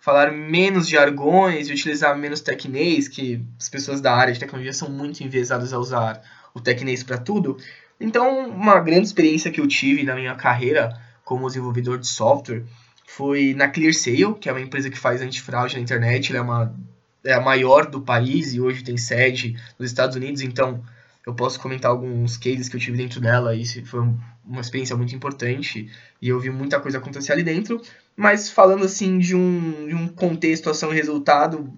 falar 0.00 0.30
menos 0.30 0.88
jargões 0.88 1.68
e 1.68 1.72
utilizar 1.72 2.16
menos 2.16 2.40
tecnês, 2.40 3.08
que 3.08 3.44
as 3.58 3.68
pessoas 3.68 4.00
da 4.00 4.14
área 4.14 4.32
de 4.32 4.38
tecnologia 4.38 4.72
são 4.72 4.88
muito 4.88 5.20
enviesadas 5.24 5.72
a 5.72 5.78
usar 5.80 6.22
o 6.54 6.60
tecnês 6.60 7.02
para 7.02 7.18
tudo. 7.18 7.56
Então, 7.98 8.48
uma 8.48 8.78
grande 8.78 9.08
experiência 9.08 9.50
que 9.50 9.60
eu 9.60 9.66
tive 9.66 10.04
na 10.04 10.14
minha 10.14 10.36
carreira 10.36 10.96
como 11.24 11.48
desenvolvedor 11.48 11.98
de 11.98 12.06
software 12.06 12.62
foi 13.06 13.54
na 13.54 13.68
ClearSale, 13.68 14.34
que 14.34 14.48
é 14.48 14.52
uma 14.52 14.60
empresa 14.60 14.90
que 14.90 14.98
faz 14.98 15.22
antifraude 15.22 15.76
na 15.76 15.80
internet, 15.80 16.30
ela 16.30 16.38
é, 16.38 16.42
uma, 16.42 16.76
é 17.24 17.32
a 17.32 17.40
maior 17.40 17.86
do 17.86 18.00
país 18.00 18.52
e 18.52 18.60
hoje 18.60 18.82
tem 18.82 18.96
sede 18.96 19.56
nos 19.78 19.90
Estados 19.90 20.16
Unidos, 20.16 20.42
então 20.42 20.82
eu 21.26 21.34
posso 21.34 21.58
comentar 21.58 21.90
alguns 21.90 22.36
cases 22.36 22.68
que 22.68 22.76
eu 22.76 22.80
tive 22.80 22.96
dentro 22.96 23.20
dela, 23.20 23.54
e 23.54 23.64
foi 23.84 24.00
uma 24.44 24.60
experiência 24.60 24.96
muito 24.96 25.14
importante, 25.14 25.90
e 26.20 26.28
eu 26.28 26.38
vi 26.38 26.50
muita 26.50 26.78
coisa 26.78 26.98
acontecer 26.98 27.32
ali 27.32 27.42
dentro, 27.42 27.80
mas 28.16 28.50
falando 28.50 28.84
assim 28.84 29.18
de 29.18 29.34
um, 29.34 29.88
de 29.88 29.94
um 29.94 30.08
contexto, 30.08 30.70
ação 30.70 30.92
e 30.92 30.96
resultado 30.96 31.72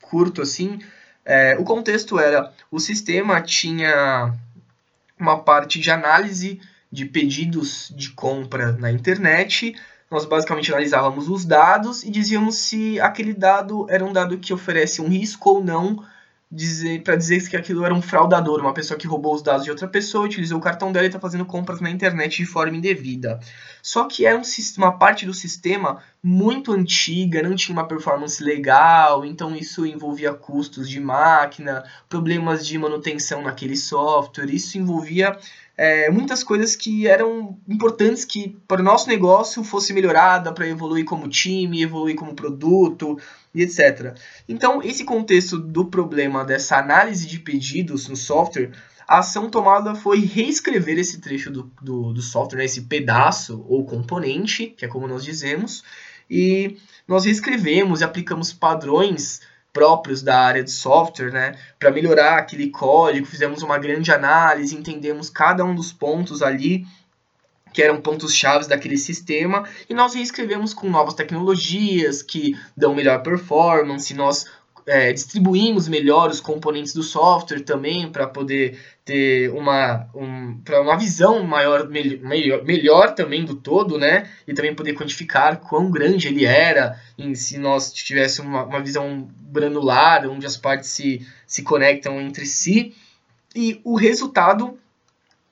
curto 0.00 0.42
assim, 0.42 0.80
é, 1.24 1.56
o 1.58 1.62
contexto 1.62 2.18
era, 2.18 2.52
o 2.70 2.80
sistema 2.80 3.40
tinha 3.40 4.34
uma 5.18 5.38
parte 5.38 5.78
de 5.78 5.90
análise 5.90 6.60
de 6.90 7.04
pedidos 7.04 7.92
de 7.94 8.10
compra 8.10 8.72
na 8.72 8.90
internet, 8.90 9.76
nós 10.10 10.24
basicamente 10.24 10.70
analisávamos 10.72 11.28
os 11.28 11.44
dados 11.44 12.02
e 12.02 12.10
dizíamos 12.10 12.56
se 12.56 13.00
aquele 13.00 13.32
dado 13.32 13.86
era 13.88 14.04
um 14.04 14.12
dado 14.12 14.38
que 14.38 14.52
oferece 14.52 15.00
um 15.00 15.08
risco 15.08 15.50
ou 15.50 15.64
não, 15.64 16.04
dizer, 16.50 17.04
para 17.04 17.14
dizer 17.14 17.48
que 17.48 17.56
aquilo 17.56 17.84
era 17.84 17.94
um 17.94 18.02
fraudador, 18.02 18.60
uma 18.60 18.74
pessoa 18.74 18.98
que 18.98 19.06
roubou 19.06 19.32
os 19.32 19.40
dados 19.40 19.62
de 19.62 19.70
outra 19.70 19.86
pessoa, 19.86 20.24
utilizou 20.24 20.58
o 20.58 20.60
cartão 20.60 20.90
dela 20.90 21.06
e 21.06 21.08
está 21.08 21.20
fazendo 21.20 21.44
compras 21.44 21.80
na 21.80 21.88
internet 21.88 22.38
de 22.38 22.46
forma 22.46 22.76
indevida. 22.76 23.38
Só 23.80 24.04
que 24.08 24.26
era 24.26 24.36
um, 24.36 24.42
uma 24.78 24.98
parte 24.98 25.24
do 25.24 25.32
sistema 25.32 26.02
muito 26.20 26.72
antiga, 26.72 27.40
não 27.40 27.54
tinha 27.54 27.72
uma 27.72 27.86
performance 27.86 28.42
legal, 28.42 29.24
então 29.24 29.54
isso 29.54 29.86
envolvia 29.86 30.34
custos 30.34 30.90
de 30.90 30.98
máquina, 30.98 31.84
problemas 32.08 32.66
de 32.66 32.76
manutenção 32.76 33.42
naquele 33.42 33.76
software, 33.76 34.52
isso 34.52 34.76
envolvia 34.76 35.38
é, 35.82 36.10
muitas 36.10 36.44
coisas 36.44 36.76
que 36.76 37.06
eram 37.06 37.58
importantes 37.66 38.22
que 38.22 38.54
para 38.68 38.82
o 38.82 38.84
nosso 38.84 39.08
negócio 39.08 39.64
fosse 39.64 39.94
melhorada 39.94 40.52
para 40.52 40.68
evoluir 40.68 41.06
como 41.06 41.26
time, 41.26 41.82
evoluir 41.82 42.14
como 42.14 42.34
produto 42.34 43.18
e 43.54 43.62
etc. 43.62 44.14
Então, 44.46 44.82
esse 44.82 45.04
contexto 45.04 45.56
do 45.56 45.86
problema 45.86 46.44
dessa 46.44 46.76
análise 46.76 47.26
de 47.26 47.38
pedidos 47.38 48.08
no 48.08 48.14
software, 48.14 48.72
a 49.08 49.20
ação 49.20 49.48
tomada 49.48 49.94
foi 49.94 50.20
reescrever 50.20 50.98
esse 50.98 51.18
trecho 51.18 51.50
do, 51.50 51.72
do, 51.80 52.12
do 52.12 52.20
software, 52.20 52.58
né, 52.58 52.66
esse 52.66 52.82
pedaço 52.82 53.64
ou 53.66 53.82
componente, 53.86 54.66
que 54.76 54.84
é 54.84 54.88
como 54.88 55.08
nós 55.08 55.24
dizemos, 55.24 55.82
e 56.28 56.76
nós 57.08 57.24
reescrevemos 57.24 58.02
e 58.02 58.04
aplicamos 58.04 58.52
padrões 58.52 59.40
próprios 59.72 60.22
da 60.22 60.38
área 60.40 60.62
de 60.64 60.70
software, 60.70 61.30
né, 61.30 61.56
para 61.78 61.90
melhorar 61.90 62.38
aquele 62.38 62.70
código, 62.70 63.26
fizemos 63.26 63.62
uma 63.62 63.78
grande 63.78 64.10
análise, 64.10 64.76
entendemos 64.76 65.30
cada 65.30 65.64
um 65.64 65.74
dos 65.74 65.92
pontos 65.92 66.42
ali 66.42 66.86
que 67.72 67.82
eram 67.82 68.00
pontos 68.00 68.34
chaves 68.34 68.66
daquele 68.66 68.96
sistema 68.96 69.64
e 69.88 69.94
nós 69.94 70.14
reescrevemos 70.14 70.74
com 70.74 70.90
novas 70.90 71.14
tecnologias 71.14 72.22
que 72.22 72.58
dão 72.76 72.94
melhor 72.94 73.22
performance, 73.22 74.12
nós 74.12 74.46
é, 74.86 75.12
distribuímos 75.12 75.88
melhor 75.88 76.30
os 76.30 76.40
componentes 76.40 76.92
do 76.92 77.02
software 77.02 77.60
também 77.60 78.10
para 78.10 78.26
poder 78.26 78.78
ter 79.04 79.50
uma, 79.50 80.08
um, 80.14 80.58
para 80.64 80.80
uma 80.80 80.96
visão 80.96 81.42
maior, 81.42 81.88
melhor, 81.88 82.64
melhor 82.64 83.14
também 83.14 83.44
do 83.44 83.54
todo, 83.54 83.98
né? 83.98 84.28
E 84.46 84.54
também 84.54 84.74
poder 84.74 84.94
quantificar 84.94 85.58
quão 85.58 85.90
grande 85.90 86.28
ele 86.28 86.44
era, 86.44 87.00
em, 87.18 87.34
se 87.34 87.58
nós 87.58 87.92
tivéssemos 87.92 88.50
uma, 88.50 88.64
uma 88.64 88.80
visão 88.80 89.28
granular, 89.50 90.28
onde 90.28 90.46
as 90.46 90.56
partes 90.56 90.90
se, 90.90 91.26
se 91.46 91.62
conectam 91.62 92.20
entre 92.20 92.46
si. 92.46 92.94
E 93.54 93.80
o 93.84 93.96
resultado 93.96 94.78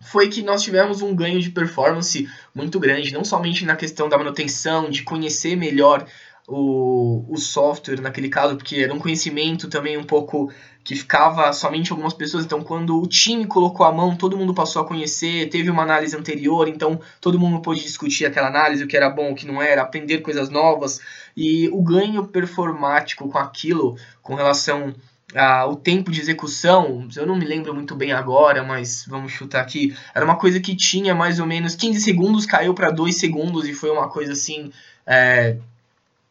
foi 0.01 0.29
que 0.29 0.43
nós 0.43 0.63
tivemos 0.63 1.03
um 1.03 1.15
ganho 1.15 1.41
de 1.41 1.51
performance 1.51 2.29
muito 2.55 2.79
grande, 2.79 3.13
não 3.13 3.25
somente 3.25 3.65
na 3.65 3.77
questão 3.77 4.09
da 4.09 4.17
manutenção, 4.17 4.89
de 4.89 5.03
conhecer 5.03 5.57
melhor 5.57 6.07
o, 6.49 7.27
o 7.29 7.37
software 7.37 8.01
naquele 8.01 8.31
caso, 8.31 8.57
porque 8.57 8.77
era 8.77 8.95
um 8.95 8.99
conhecimento 8.99 9.69
também 9.69 9.99
um 9.99 10.05
pouco 10.05 10.51
que 10.83 10.97
ficava 10.97 11.53
somente 11.53 11.93
algumas 11.93 12.15
pessoas. 12.15 12.47
Então, 12.47 12.63
quando 12.63 12.99
o 12.99 13.07
time 13.07 13.47
colocou 13.47 13.85
a 13.85 13.93
mão, 13.93 14.17
todo 14.17 14.39
mundo 14.39 14.55
passou 14.55 14.81
a 14.81 14.87
conhecer, 14.87 15.51
teve 15.51 15.71
uma 15.71 15.83
análise 15.83 16.17
anterior, 16.17 16.67
então 16.67 16.99
todo 17.21 17.39
mundo 17.39 17.61
pôde 17.61 17.83
discutir 17.83 18.25
aquela 18.25 18.49
análise, 18.49 18.83
o 18.83 18.89
que 18.89 18.97
era 18.97 19.11
bom, 19.11 19.33
o 19.33 19.35
que 19.35 19.47
não 19.47 19.61
era, 19.61 19.83
aprender 19.83 20.21
coisas 20.21 20.49
novas. 20.49 20.99
E 21.37 21.69
o 21.69 21.83
ganho 21.83 22.27
performático 22.27 23.29
com 23.29 23.37
aquilo, 23.37 23.99
com 24.23 24.35
relação 24.35 24.95
ao 25.37 25.77
tempo 25.77 26.11
de 26.11 26.23
execução, 26.23 27.07
eu 27.15 27.27
não 27.27 27.37
me 27.37 27.45
lembro 27.45 27.75
muito 27.75 27.95
bem 27.95 28.13
agora, 28.13 28.65
mas 28.65 29.05
vamos 29.07 29.31
chutar 29.33 29.61
aqui, 29.61 29.95
era 30.15 30.25
uma 30.25 30.37
coisa 30.37 30.59
que 30.59 30.75
tinha 30.75 31.15
mais 31.15 31.39
ou 31.39 31.45
menos 31.45 31.77
15 31.77 32.01
segundos, 32.01 32.47
caiu 32.47 32.73
para 32.73 32.91
2 32.91 33.15
segundos 33.15 33.69
e 33.69 33.75
foi 33.75 33.91
uma 33.91 34.09
coisa 34.09 34.33
assim. 34.33 34.73
É, 35.07 35.59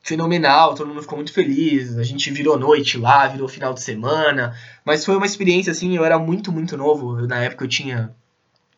fenomenal, 0.08 0.74
todo 0.74 0.88
mundo 0.88 1.02
ficou 1.02 1.18
muito 1.18 1.34
feliz. 1.34 1.98
A 1.98 2.04
gente 2.04 2.32
virou 2.32 2.58
noite 2.58 2.98
lá, 2.98 3.28
virou 3.28 3.48
final 3.48 3.74
de 3.74 3.84
semana. 3.84 4.56
Mas 4.86 5.04
foi 5.04 5.18
uma 5.18 5.26
experiência, 5.26 5.72
assim, 5.72 5.96
eu 5.98 6.06
era 6.06 6.18
muito, 6.18 6.50
muito 6.50 6.78
novo. 6.78 7.20
Eu, 7.20 7.28
na 7.28 7.44
época 7.44 7.66
eu 7.66 7.68
tinha 7.68 8.16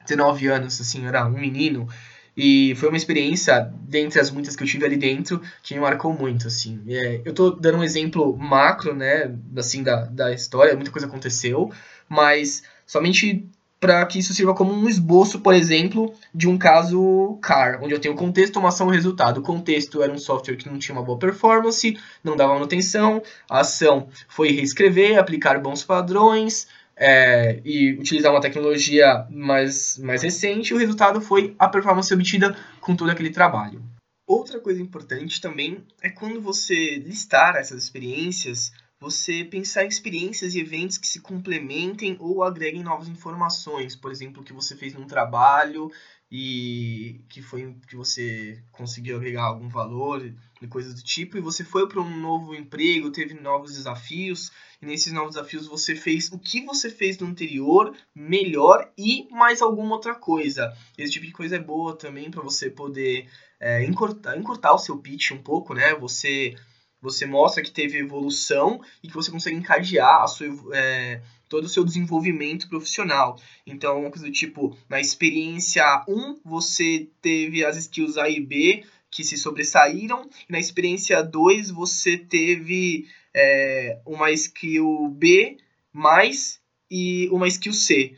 19 0.05 0.47
anos, 0.47 0.81
assim, 0.81 1.03
eu 1.03 1.09
era 1.09 1.27
um 1.27 1.37
menino. 1.39 1.87
E 2.35 2.73
foi 2.77 2.89
uma 2.89 2.97
experiência, 2.97 3.71
dentre 3.81 4.19
as 4.19 4.31
muitas 4.31 4.55
que 4.55 4.63
eu 4.63 4.67
tive 4.67 4.85
ali 4.85 4.97
dentro, 4.97 5.39
que 5.61 5.75
me 5.75 5.81
marcou 5.81 6.11
muito, 6.13 6.47
assim. 6.47 6.81
É, 6.87 7.21
eu 7.23 7.33
tô 7.33 7.51
dando 7.51 7.77
um 7.77 7.83
exemplo 7.83 8.35
macro, 8.35 8.95
né, 8.95 9.35
assim, 9.55 9.83
da, 9.83 10.05
da 10.05 10.33
história, 10.33 10.75
muita 10.75 10.89
coisa 10.89 11.05
aconteceu, 11.05 11.71
mas 12.07 12.63
somente 12.87 13.47
para 13.79 14.05
que 14.05 14.19
isso 14.19 14.33
sirva 14.33 14.53
como 14.53 14.73
um 14.73 14.89
esboço, 14.89 15.39
por 15.39 15.53
exemplo, 15.53 16.13
de 16.35 16.47
um 16.47 16.57
caso 16.57 17.37
CAR, 17.41 17.79
onde 17.81 17.93
eu 17.93 17.99
tenho 17.99 18.15
contexto, 18.15 18.59
uma 18.59 18.69
ação 18.69 18.91
e 18.91 18.95
resultado. 18.95 19.39
O 19.39 19.43
contexto 19.43 20.03
era 20.03 20.11
um 20.11 20.17
software 20.17 20.57
que 20.57 20.69
não 20.69 20.77
tinha 20.77 20.95
uma 20.95 21.03
boa 21.03 21.17
performance, 21.17 21.97
não 22.23 22.35
dava 22.35 22.53
manutenção, 22.53 23.21
a 23.49 23.61
ação 23.61 24.09
foi 24.27 24.51
reescrever, 24.51 25.17
aplicar 25.17 25.59
bons 25.59 25.83
padrões 25.83 26.67
é, 26.99 27.61
e 27.63 27.93
utilizar 27.93 28.33
uma 28.33 28.41
tecnologia 28.41 29.25
mais, 29.29 29.97
mais 29.97 30.21
recente, 30.21 30.73
o 30.73 30.77
resultado 30.77 31.21
foi 31.21 31.55
a 31.57 31.69
performance 31.69 32.13
obtida 32.13 32.55
com 32.81 32.93
todo 32.93 33.09
aquele 33.09 33.29
trabalho. 33.29 33.81
Outra 34.27 34.59
coisa 34.59 34.81
importante 34.81 35.41
também 35.41 35.83
é 36.03 36.09
quando 36.09 36.41
você 36.41 36.97
listar 36.97 37.55
essas 37.55 37.81
experiências, 37.81 38.71
você 38.99 39.45
pensar 39.45 39.85
em 39.85 39.87
experiências 39.87 40.53
e 40.53 40.59
eventos 40.59 40.97
que 40.97 41.07
se 41.07 41.21
complementem 41.21 42.17
ou 42.19 42.43
agreguem 42.43 42.83
novas 42.83 43.07
informações, 43.07 43.95
por 43.95 44.11
exemplo, 44.11 44.43
que 44.43 44.51
você 44.51 44.75
fez 44.75 44.93
num 44.93 45.07
trabalho 45.07 45.89
e 46.31 47.21
que 47.29 47.41
foi 47.41 47.75
que 47.87 47.95
você 47.95 48.61
conseguiu 48.71 49.15
agregar 49.15 49.43
algum 49.43 49.67
valor 49.67 50.31
e 50.61 50.67
coisas 50.67 50.93
do 50.93 51.01
tipo, 51.01 51.37
e 51.37 51.41
você 51.41 51.63
foi 51.63 51.87
para 51.87 52.01
um 52.01 52.19
novo 52.19 52.53
emprego, 52.53 53.09
teve 53.09 53.33
novos 53.33 53.73
desafios, 53.73 54.51
e 54.81 54.85
nesses 54.85 55.11
novos 55.11 55.35
desafios 55.35 55.65
você 55.65 55.95
fez 55.95 56.31
o 56.31 56.37
que 56.37 56.63
você 56.65 56.89
fez 56.89 57.17
no 57.17 57.27
anterior 57.27 57.95
melhor 58.13 58.91
e 58.97 59.27
mais 59.31 59.61
alguma 59.61 59.95
outra 59.95 60.13
coisa. 60.13 60.71
Esse 60.97 61.13
tipo 61.13 61.25
de 61.25 61.31
coisa 61.31 61.55
é 61.55 61.59
boa 61.59 61.97
também 61.97 62.29
para 62.29 62.43
você 62.43 62.69
poder 62.69 63.27
é, 63.59 63.83
encurtar, 63.85 64.37
encurtar 64.37 64.73
o 64.73 64.77
seu 64.77 64.97
pitch 64.97 65.31
um 65.31 65.41
pouco, 65.41 65.73
né? 65.73 65.95
Você 65.95 66.55
você 67.01 67.25
mostra 67.25 67.63
que 67.63 67.71
teve 67.71 67.97
evolução 67.97 68.81
e 69.03 69.07
que 69.07 69.13
você 69.13 69.31
consegue 69.31 69.55
encadear 69.55 70.23
a 70.23 70.27
sua, 70.27 70.47
é, 70.73 71.21
todo 71.47 71.65
o 71.65 71.69
seu 71.69 71.83
desenvolvimento 71.83 72.67
profissional. 72.69 73.39
Então, 73.65 74.01
uma 74.01 74.11
coisa 74.11 74.25
do 74.25 74.31
tipo, 74.31 74.77
na 74.87 74.99
experiência 74.99 76.03
1, 76.07 76.39
você 76.43 77.07
teve 77.21 77.63
as 77.63 77.77
skills 77.77 78.17
A 78.17 78.29
e 78.29 78.39
B 78.39 78.83
que 79.11 79.23
se 79.23 79.37
sobressaíram, 79.37 80.29
e 80.47 80.51
na 80.51 80.59
experiência 80.59 81.23
2, 81.23 81.71
você 81.71 82.17
teve 82.17 83.07
é, 83.33 83.99
uma 84.05 84.31
skill 84.31 85.09
B 85.09 85.57
mais 85.91 86.61
e 86.89 87.27
uma 87.31 87.47
skill 87.47 87.73
C. 87.73 88.15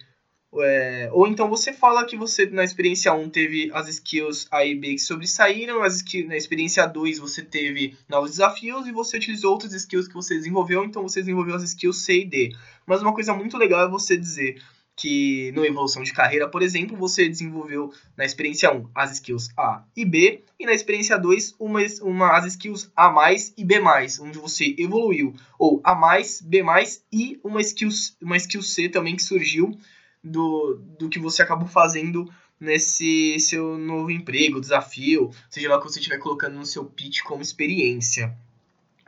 É, 0.59 1.09
ou 1.13 1.27
então 1.27 1.47
você 1.49 1.71
fala 1.71 2.05
que 2.05 2.17
você 2.17 2.45
na 2.45 2.63
experiência 2.65 3.13
1 3.13 3.29
teve 3.29 3.71
as 3.73 3.87
skills 3.87 4.47
A 4.51 4.65
e 4.65 4.75
B 4.75 4.95
que 4.95 4.99
sobressaíram, 4.99 5.81
as 5.81 6.03
na 6.27 6.35
experiência 6.35 6.85
2 6.85 7.19
você 7.19 7.41
teve 7.41 7.97
novos 8.09 8.31
desafios 8.31 8.85
e 8.85 8.91
você 8.91 9.15
utilizou 9.15 9.53
outras 9.53 9.73
skills 9.73 10.09
que 10.09 10.13
você 10.13 10.35
desenvolveu, 10.35 10.83
então 10.83 11.03
você 11.03 11.21
desenvolveu 11.21 11.55
as 11.55 11.63
skills 11.63 12.03
C 12.03 12.21
e 12.21 12.25
D. 12.25 12.55
Mas 12.85 13.01
uma 13.01 13.13
coisa 13.13 13.33
muito 13.33 13.57
legal 13.57 13.87
é 13.87 13.89
você 13.89 14.17
dizer 14.17 14.61
que 14.93 15.53
no 15.53 15.65
evolução 15.65 16.03
de 16.03 16.11
carreira, 16.11 16.49
por 16.49 16.61
exemplo, 16.61 16.97
você 16.97 17.29
desenvolveu 17.29 17.93
na 18.17 18.25
experiência 18.25 18.69
1 18.73 18.89
as 18.93 19.13
skills 19.13 19.49
A 19.57 19.85
e 19.95 20.03
B, 20.03 20.43
e 20.59 20.65
na 20.65 20.73
experiência 20.73 21.17
2 21.17 21.55
uma, 21.59 21.79
uma, 22.01 22.37
as 22.37 22.45
skills 22.45 22.91
A 22.93 23.09
mais 23.09 23.53
e 23.57 23.63
B 23.63 23.79
mais, 23.79 24.19
onde 24.19 24.37
você 24.37 24.75
evoluiu, 24.77 25.33
ou 25.57 25.79
A 25.81 25.95
mais, 25.95 26.41
B 26.41 26.61
mais 26.61 27.01
e 27.09 27.39
uma 27.41 27.61
skill, 27.61 27.87
uma 28.21 28.35
skill 28.35 28.61
C 28.61 28.89
também 28.89 29.15
que 29.15 29.23
surgiu 29.23 29.77
do, 30.23 30.79
do 30.99 31.09
que 31.09 31.19
você 31.19 31.41
acabou 31.41 31.67
fazendo 31.67 32.31
nesse 32.59 33.39
seu 33.39 33.77
novo 33.77 34.11
emprego, 34.11 34.61
desafio, 34.61 35.31
seja 35.49 35.67
lá 35.67 35.77
o 35.77 35.81
que 35.81 35.89
você 35.89 35.99
estiver 35.99 36.19
colocando 36.19 36.57
no 36.57 36.65
seu 36.65 36.85
pitch 36.85 37.21
como 37.23 37.41
experiência. 37.41 38.37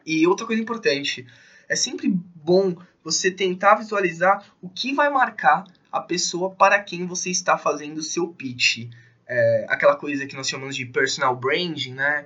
E 0.06 0.26
outra 0.26 0.46
coisa 0.46 0.62
importante, 0.62 1.26
é 1.70 1.76
sempre 1.76 2.10
bom 2.10 2.76
você 3.04 3.30
tentar 3.30 3.76
visualizar 3.76 4.44
o 4.62 4.70
que 4.70 4.94
vai 4.94 5.10
marcar 5.10 5.66
a 5.92 6.02
pessoa 6.02 6.50
para 6.50 6.82
quem 6.82 7.06
você 7.06 7.30
está 7.30 7.58
fazendo 7.58 8.00
o 8.00 8.04
seu 8.04 8.28
pitch. 8.28 8.90
É, 9.28 9.66
aquela 9.70 9.96
coisa 9.96 10.26
que 10.26 10.36
nós 10.36 10.50
chamamos 10.50 10.76
de 10.76 10.86
personal 10.86 11.36
branding, 11.36 11.94
né? 11.94 12.26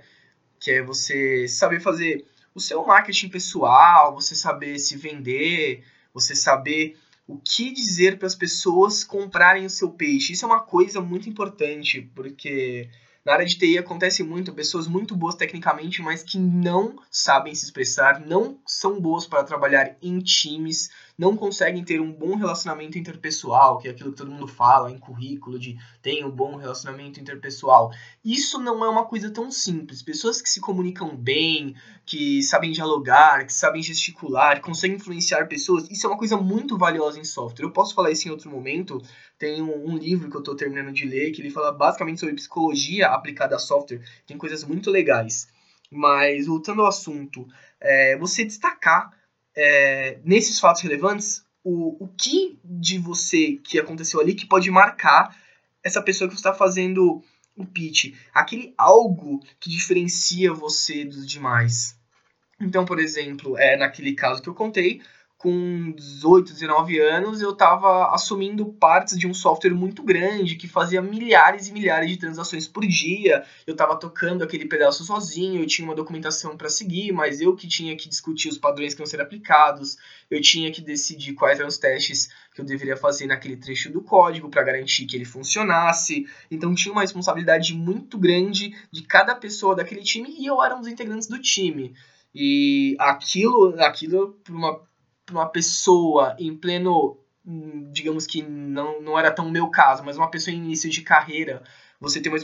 Que 0.59 0.71
é 0.71 0.81
você 0.81 1.47
saber 1.47 1.81
fazer 1.81 2.25
o 2.55 2.59
seu 2.61 2.85
marketing 2.85 3.29
pessoal, 3.29 4.15
você 4.15 4.33
saber 4.33 4.79
se 4.79 4.97
vender, 4.97 5.83
você 6.13 6.35
saber 6.35 6.97
o 7.27 7.37
que 7.37 7.71
dizer 7.71 8.17
para 8.17 8.27
as 8.27 8.35
pessoas 8.35 9.03
comprarem 9.03 9.65
o 9.65 9.69
seu 9.69 9.89
peixe. 9.89 10.33
Isso 10.33 10.45
é 10.45 10.47
uma 10.47 10.61
coisa 10.61 11.01
muito 11.01 11.29
importante, 11.29 12.01
porque 12.15 12.89
na 13.25 13.33
área 13.33 13.45
de 13.45 13.57
TI 13.57 13.77
acontece 13.77 14.23
muito, 14.23 14.53
pessoas 14.53 14.87
muito 14.87 15.13
boas 15.13 15.35
tecnicamente, 15.35 16.01
mas 16.01 16.23
que 16.23 16.39
não 16.39 16.95
sabem 17.11 17.53
se 17.53 17.65
expressar, 17.65 18.25
não 18.25 18.57
são 18.65 19.01
boas 19.01 19.27
para 19.27 19.43
trabalhar 19.43 19.97
em 20.01 20.19
times, 20.19 20.89
não 21.17 21.35
conseguem 21.35 21.83
ter 21.83 21.99
um 21.99 22.13
bom 22.13 22.35
relacionamento 22.35 22.97
interpessoal, 22.97 23.79
que 23.79 23.87
é 23.87 23.91
aquilo 23.91 24.11
que 24.11 24.17
todo 24.17 24.29
mundo 24.29 24.47
fala 24.47 24.91
em 24.91 24.99
currículo 24.99 25.57
de 25.57 25.75
tem 25.99 26.23
um 26.23 26.29
bom 26.29 26.55
relacionamento 26.55 27.19
interpessoal. 27.19 27.91
Isso 28.23 28.59
não 28.59 28.85
é 28.85 28.89
uma 28.89 29.05
coisa 29.05 29.31
tão 29.31 29.49
simples. 29.49 30.03
Pessoas 30.03 30.39
que 30.39 30.49
se 30.49 30.61
comunicam 30.61 31.17
bem, 31.17 31.75
que 32.05 32.43
sabem 32.43 32.71
dialogar, 32.71 33.45
que 33.45 33.53
sabem 33.53 33.81
gesticular, 33.81 34.61
conseguem 34.61 34.97
influenciar 34.97 35.47
pessoas, 35.47 35.89
isso 35.89 36.05
é 36.05 36.09
uma 36.09 36.19
coisa 36.19 36.37
muito 36.37 36.77
valiosa 36.77 37.19
em 37.19 37.25
software. 37.25 37.65
Eu 37.65 37.71
posso 37.71 37.95
falar 37.95 38.11
isso 38.11 38.27
em 38.27 38.31
outro 38.31 38.51
momento. 38.51 39.01
Tem 39.39 39.59
um, 39.59 39.89
um 39.89 39.97
livro 39.97 40.29
que 40.29 40.35
eu 40.35 40.41
estou 40.41 40.55
terminando 40.55 40.93
de 40.93 41.05
ler 41.05 41.31
que 41.31 41.41
ele 41.41 41.49
fala 41.49 41.71
basicamente 41.71 42.19
sobre 42.19 42.35
psicologia 42.35 43.07
aplicada 43.07 43.55
a 43.55 43.59
software. 43.59 44.01
Tem 44.27 44.37
coisas 44.37 44.63
muito 44.63 44.91
legais. 44.91 45.47
Mas 45.89 46.45
voltando 46.45 46.81
ao 46.81 46.87
assunto, 46.87 47.47
é, 47.79 48.17
você 48.17 48.45
destacar 48.45 49.16
é, 49.57 50.19
nesses 50.23 50.59
fatos 50.59 50.83
relevantes, 50.83 51.43
o, 51.63 52.05
o 52.05 52.07
que 52.09 52.59
de 52.63 52.99
você 52.99 53.53
que 53.63 53.79
aconteceu 53.79 54.21
ali 54.21 54.35
que 54.35 54.45
pode 54.45 54.69
marcar 54.69 55.35
essa 55.83 56.01
pessoa 56.01 56.29
que 56.29 56.35
está 56.35 56.53
fazendo 56.53 57.23
o 57.55 57.65
pitch, 57.65 58.13
aquele 58.31 58.73
algo 58.77 59.41
que 59.59 59.69
diferencia 59.69 60.53
você 60.53 61.03
dos 61.03 61.27
demais. 61.27 61.97
Então, 62.61 62.85
por 62.85 62.99
exemplo, 62.99 63.57
é 63.57 63.75
naquele 63.75 64.13
caso 64.13 64.41
que 64.41 64.47
eu 64.47 64.53
contei, 64.53 65.01
com 65.37 65.91
18, 65.91 66.51
19 66.51 66.99
anos, 66.99 67.41
eu 67.41 67.51
estava 67.51 68.11
assumindo 68.11 68.65
partes 68.65 69.17
de 69.17 69.27
um 69.27 69.33
software 69.35 69.73
muito 69.73 70.01
grande 70.01 70.55
que 70.55 70.67
fazia 70.67 70.99
milhares 70.99 71.67
e 71.67 71.73
milhares 71.73 72.09
de 72.09 72.17
transações 72.17 72.67
por 72.67 72.83
dia. 72.87 73.45
Eu 73.65 73.73
estava 73.73 73.95
tocando 73.95 74.43
aquele 74.43 74.65
pedaço 74.65 75.03
sozinho, 75.03 75.61
eu 75.61 75.67
tinha 75.67 75.87
uma 75.87 75.93
documentação 75.93 76.57
para 76.57 76.69
seguir, 76.69 77.11
mas 77.11 77.39
eu 77.39 77.55
que 77.55 77.67
tinha 77.67 77.95
que 77.95 78.09
discutir 78.09 78.49
os 78.49 78.57
padrões 78.57 78.95
que 78.95 79.01
iam 79.01 79.05
ser 79.05 79.21
aplicados, 79.21 79.97
eu 80.29 80.41
tinha 80.41 80.71
que 80.71 80.81
decidir 80.81 81.33
quais 81.33 81.59
eram 81.59 81.69
os 81.69 81.77
testes 81.77 82.29
que 82.55 82.61
eu 82.61 82.65
deveria 82.65 82.97
fazer 82.97 83.27
naquele 83.27 83.57
trecho 83.57 83.91
do 83.91 84.01
código 84.01 84.49
para 84.49 84.63
garantir 84.63 85.05
que 85.05 85.15
ele 85.15 85.25
funcionasse. 85.25 86.25
Então 86.49 86.73
tinha 86.73 86.91
uma 86.91 87.01
responsabilidade 87.01 87.75
muito 87.75 88.17
grande 88.17 88.75
de 88.91 89.03
cada 89.03 89.35
pessoa 89.35 89.75
daquele 89.75 90.01
time 90.01 90.35
e 90.39 90.47
eu 90.47 90.63
era 90.63 90.75
um 90.75 90.79
dos 90.79 90.89
integrantes 90.89 91.27
do 91.27 91.39
time. 91.39 91.93
E 92.33 92.95
aquilo, 92.99 93.75
aquilo 93.79 94.33
para 94.43 94.53
uma 94.53 94.86
uma 95.31 95.47
pessoa 95.47 96.35
em 96.39 96.55
pleno, 96.55 97.17
hum, 97.45 97.89
digamos 97.91 98.25
que 98.25 98.41
não, 98.41 99.01
não 99.01 99.19
era 99.19 99.31
tão 99.31 99.49
meu 99.49 99.69
caso, 99.69 100.03
mas 100.03 100.17
uma 100.17 100.29
pessoa 100.29 100.53
em 100.53 100.59
início 100.59 100.89
de 100.89 101.01
carreira, 101.01 101.63
você 101.99 102.21
ter 102.21 102.29
uma 102.29 102.37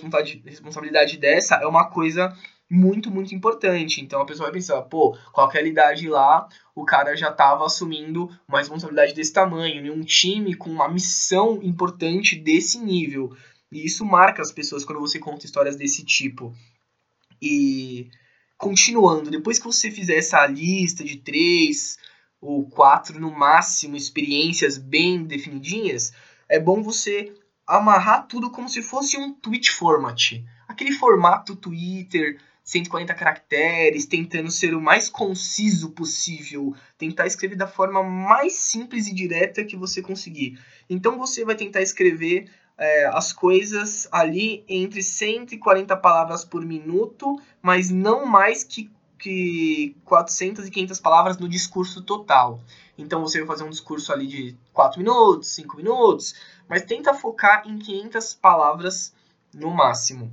responsabilidade 0.45 1.17
dessa 1.17 1.55
é 1.55 1.67
uma 1.67 1.89
coisa 1.89 2.35
muito, 2.69 3.11
muito 3.11 3.35
importante. 3.35 4.01
Então 4.01 4.21
a 4.21 4.25
pessoa 4.25 4.47
vai 4.47 4.53
pensar, 4.53 4.81
pô, 4.83 5.15
qualquer 5.31 5.65
idade 5.65 6.09
lá, 6.09 6.47
o 6.75 6.83
cara 6.83 7.15
já 7.15 7.29
estava 7.29 7.65
assumindo 7.65 8.29
uma 8.47 8.59
responsabilidade 8.59 9.13
desse 9.13 9.31
tamanho, 9.31 9.85
em 9.85 9.91
um 9.91 10.01
time 10.01 10.55
com 10.55 10.69
uma 10.69 10.89
missão 10.89 11.59
importante 11.61 12.35
desse 12.35 12.79
nível. 12.79 13.35
E 13.71 13.85
isso 13.85 14.05
marca 14.05 14.41
as 14.41 14.51
pessoas 14.51 14.83
quando 14.83 14.99
você 14.99 15.19
conta 15.19 15.45
histórias 15.45 15.75
desse 15.75 16.03
tipo. 16.03 16.53
E 17.41 18.09
continuando, 18.57 19.29
depois 19.29 19.59
que 19.59 19.65
você 19.65 19.91
fizer 19.91 20.15
essa 20.15 20.45
lista 20.47 21.03
de 21.03 21.17
três, 21.17 21.97
ou 22.43 22.67
quatro 22.67 23.19
no 23.19 23.31
máximo 23.31 23.95
experiências 23.95 24.77
bem 24.77 25.23
definidinhas, 25.23 26.11
é 26.49 26.59
bom 26.59 26.83
você 26.83 27.33
amarrar 27.65 28.27
tudo 28.27 28.51
como 28.51 28.67
se 28.67 28.81
fosse 28.81 29.17
um 29.17 29.33
tweet 29.33 29.71
format. 29.71 30.43
Aquele 30.67 30.91
formato 30.91 31.55
Twitter, 31.55 32.37
140 32.63 33.13
caracteres, 33.13 34.05
tentando 34.05 34.51
ser 34.51 34.75
o 34.75 34.81
mais 34.81 35.09
conciso 35.09 35.91
possível, 35.91 36.75
tentar 36.97 37.27
escrever 37.27 37.55
da 37.55 37.67
forma 37.67 38.03
mais 38.03 38.53
simples 38.53 39.07
e 39.07 39.13
direta 39.13 39.63
que 39.63 39.77
você 39.77 40.01
conseguir. 40.01 40.59
Então 40.89 41.17
você 41.17 41.45
vai 41.45 41.55
tentar 41.55 41.81
escrever 41.81 42.49
é, 42.77 43.05
as 43.05 43.31
coisas 43.31 44.07
ali 44.11 44.65
entre 44.67 45.01
140 45.01 45.95
palavras 45.97 46.43
por 46.43 46.65
minuto, 46.65 47.39
mas 47.61 47.89
não 47.89 48.25
mais 48.25 48.63
que 48.63 48.91
que 49.23 49.95
400 50.03 50.67
e 50.67 50.71
500 50.71 50.99
palavras 50.99 51.37
no 51.37 51.47
discurso 51.47 52.01
total. 52.01 52.61
Então 52.97 53.21
você 53.21 53.39
vai 53.39 53.47
fazer 53.47 53.63
um 53.63 53.69
discurso 53.69 54.11
ali 54.11 54.27
de 54.27 54.57
4 54.73 54.99
minutos, 54.99 55.47
5 55.55 55.77
minutos, 55.77 56.35
mas 56.67 56.81
tenta 56.81 57.13
focar 57.13 57.63
em 57.65 57.79
500 57.79 58.35
palavras 58.35 59.13
no 59.53 59.71
máximo. 59.71 60.29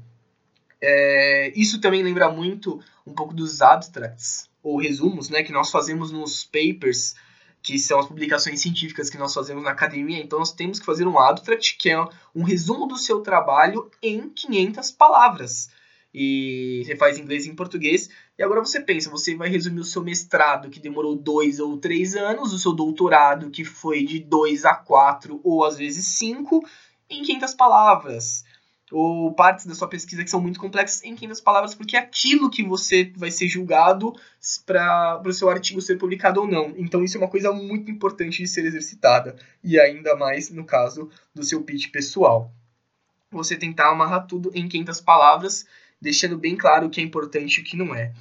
É, 0.82 1.52
isso 1.54 1.80
também 1.80 2.02
lembra 2.02 2.32
muito 2.32 2.80
um 3.06 3.14
pouco 3.14 3.32
dos 3.32 3.62
abstracts, 3.62 4.50
ou 4.61 4.76
resumos, 4.76 5.28
né, 5.28 5.44
que 5.44 5.52
nós 5.52 5.70
fazemos 5.70 6.11
nos 6.11 6.44
papers, 6.44 7.14
que 7.62 7.78
são 7.78 8.00
as 8.00 8.06
publicações 8.06 8.61
científicas 8.61 9.09
que 9.09 9.18
nós 9.18 9.32
fazemos 9.32 9.62
na 9.62 9.70
academia. 9.70 10.20
Então 10.20 10.40
nós 10.40 10.52
temos 10.52 10.80
que 10.80 10.87
fazer 10.87 11.06
um 11.06 11.16
abstract, 11.16 11.76
que 11.78 11.90
é 11.90 12.04
um 12.35 12.42
resumo 12.42 12.88
do 12.88 12.97
seu 12.97 13.20
trabalho 13.20 13.88
em 14.02 14.28
500 14.28 14.90
palavras 14.90 15.70
e 16.12 16.83
você 16.85 16.97
faz 16.97 17.19
inglês 17.19 17.47
em 17.47 17.55
português. 17.55 18.11
E 18.38 18.43
agora 18.43 18.61
você 18.61 18.81
pensa, 18.81 19.11
você 19.11 19.35
vai 19.35 19.49
resumir 19.49 19.81
o 19.81 19.85
seu 19.85 20.02
mestrado, 20.02 20.71
que 20.71 20.81
demorou 20.81 21.14
dois 21.14 21.61
ou 21.61 21.79
três 21.79 22.17
anos, 22.17 22.52
o 22.52 22.59
seu 22.59 22.73
doutorado, 22.73 23.50
que 23.50 23.64
foi 23.64 24.05
de 24.05 24.19
dois 24.19 24.64
a 24.64 24.75
quatro 24.75 25.40
ou 25.45 25.64
às 25.64 25.76
vezes 25.76 26.07
cinco, 26.07 26.64
em 27.09 27.23
500 27.23 27.55
palavras. 27.55 28.45
Ou 28.93 29.33
partes 29.33 29.67
da 29.67 29.75
sua 29.75 29.87
pesquisa 29.87 30.25
que 30.25 30.31
são 30.31 30.40
muito 30.40 30.59
complexas 30.59 31.05
em 31.05 31.14
500 31.14 31.40
palavras, 31.40 31.75
porque 31.76 31.97
é 31.97 32.00
aquilo 32.00 32.50
que 32.50 32.64
você 32.64 33.12
vai 33.17 33.31
ser 33.31 33.47
julgado 33.47 34.12
para 34.67 35.23
o 35.25 35.33
seu 35.33 35.49
artigo 35.49 35.81
ser 35.81 35.97
publicado 35.97 36.40
ou 36.40 36.47
não. 36.47 36.75
Então 36.76 37.05
isso 37.05 37.17
é 37.17 37.21
uma 37.21 37.29
coisa 37.29 37.52
muito 37.52 37.88
importante 37.88 38.38
de 38.38 38.49
ser 38.49 38.64
exercitada. 38.64 39.37
E 39.62 39.79
ainda 39.79 40.17
mais 40.17 40.50
no 40.50 40.64
caso 40.64 41.09
do 41.33 41.45
seu 41.45 41.62
pitch 41.62 41.93
pessoal. 41.93 42.52
Você 43.31 43.57
tentar 43.57 43.90
amarrar 43.90 44.27
tudo 44.27 44.51
em 44.53 44.68
500 44.68 45.01
palavras 45.03 45.66
deixando 46.00 46.38
bem 46.38 46.56
claro 46.56 46.86
o 46.86 46.90
que 46.90 47.00
é 47.00 47.04
importante 47.04 47.58
e 47.58 47.60
o 47.60 47.64
que 47.64 47.76
não 47.76 47.94
é. 47.94 48.12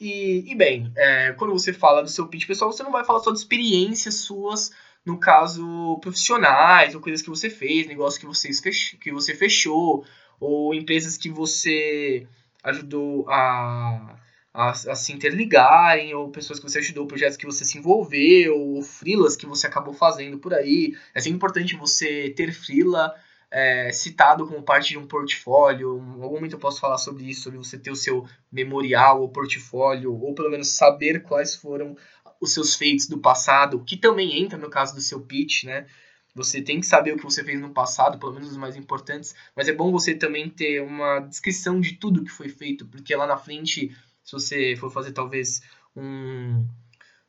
E, 0.00 0.50
e 0.50 0.54
bem, 0.56 0.90
é, 0.96 1.32
quando 1.32 1.52
você 1.52 1.72
fala 1.72 2.02
do 2.02 2.08
seu 2.08 2.26
pitch 2.26 2.46
pessoal, 2.46 2.72
você 2.72 2.82
não 2.82 2.90
vai 2.90 3.04
falar 3.04 3.20
só 3.20 3.30
de 3.30 3.38
experiências 3.38 4.16
suas, 4.16 4.72
no 5.06 5.16
caso, 5.16 5.98
profissionais, 6.00 6.94
ou 6.94 7.00
coisas 7.00 7.22
que 7.22 7.30
você 7.30 7.48
fez, 7.48 7.86
negócios 7.86 8.18
que, 8.18 8.26
vocês 8.26 8.58
fech 8.58 8.96
que 8.96 9.12
você 9.12 9.32
fechou, 9.34 10.04
ou 10.40 10.74
empresas 10.74 11.16
que 11.16 11.28
você 11.28 12.26
ajudou 12.64 13.28
a, 13.28 14.16
a, 14.52 14.70
a, 14.70 14.94
se 14.96 15.12
interligarem, 15.12 16.14
ou 16.14 16.30
pessoas 16.30 16.58
que 16.58 16.68
você 16.68 16.80
ajudou, 16.80 17.06
projetos 17.06 17.36
que 17.36 17.46
você 17.46 17.64
se 17.64 17.78
envolveu, 17.78 18.58
ou 18.58 18.82
freelas 18.82 19.36
que 19.36 19.46
você 19.46 19.68
acabou 19.68 19.94
fazendo 19.94 20.36
por 20.38 20.52
aí. 20.52 20.96
É 21.14 21.20
sempre 21.20 21.36
importante 21.36 21.76
você 21.76 22.30
ter 22.30 22.52
freela 22.52 23.14
é, 23.52 23.92
citado 23.92 24.46
como 24.46 24.62
parte 24.62 24.88
de 24.88 24.98
um 24.98 25.06
portfólio. 25.06 25.98
Em 25.98 26.22
algum 26.22 26.36
momento 26.36 26.54
eu 26.54 26.58
posso 26.58 26.80
falar 26.80 26.96
sobre 26.96 27.28
isso, 27.28 27.42
sobre 27.42 27.58
você 27.58 27.78
ter 27.78 27.90
o 27.90 27.96
seu 27.96 28.26
memorial 28.50 29.20
ou 29.20 29.28
portfólio, 29.28 30.18
ou 30.18 30.34
pelo 30.34 30.50
menos 30.50 30.68
saber 30.68 31.22
quais 31.22 31.54
foram 31.54 31.94
os 32.40 32.52
seus 32.52 32.74
feitos 32.74 33.06
do 33.06 33.18
passado, 33.18 33.84
que 33.84 33.96
também 33.96 34.42
entra 34.42 34.58
no 34.58 34.70
caso 34.70 34.94
do 34.94 35.02
seu 35.02 35.20
pitch, 35.20 35.64
né? 35.64 35.86
Você 36.34 36.62
tem 36.62 36.80
que 36.80 36.86
saber 36.86 37.12
o 37.12 37.18
que 37.18 37.24
você 37.24 37.44
fez 37.44 37.60
no 37.60 37.74
passado, 37.74 38.18
pelo 38.18 38.32
menos 38.32 38.50
os 38.50 38.56
mais 38.56 38.74
importantes, 38.74 39.34
mas 39.54 39.68
é 39.68 39.72
bom 39.72 39.92
você 39.92 40.14
também 40.14 40.48
ter 40.48 40.82
uma 40.82 41.20
descrição 41.20 41.78
de 41.78 41.92
tudo 41.96 42.24
que 42.24 42.30
foi 42.30 42.48
feito, 42.48 42.86
porque 42.86 43.14
lá 43.14 43.26
na 43.26 43.36
frente, 43.36 43.94
se 44.24 44.32
você 44.32 44.74
for 44.76 44.90
fazer 44.90 45.12
talvez 45.12 45.60
um. 45.94 46.66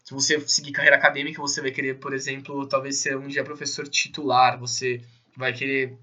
Se 0.05 0.13
você 0.13 0.39
seguir 0.47 0.71
carreira 0.71 0.95
acadêmica, 0.95 1.41
você 1.41 1.61
vai 1.61 1.71
querer, 1.71 1.99
por 1.99 2.13
exemplo, 2.13 2.65
talvez 2.67 2.97
ser 2.97 3.17
um 3.17 3.27
dia 3.27 3.43
professor 3.43 3.87
titular, 3.87 4.57
você 4.59 5.01
vai 5.35 5.53
querer 5.53 5.97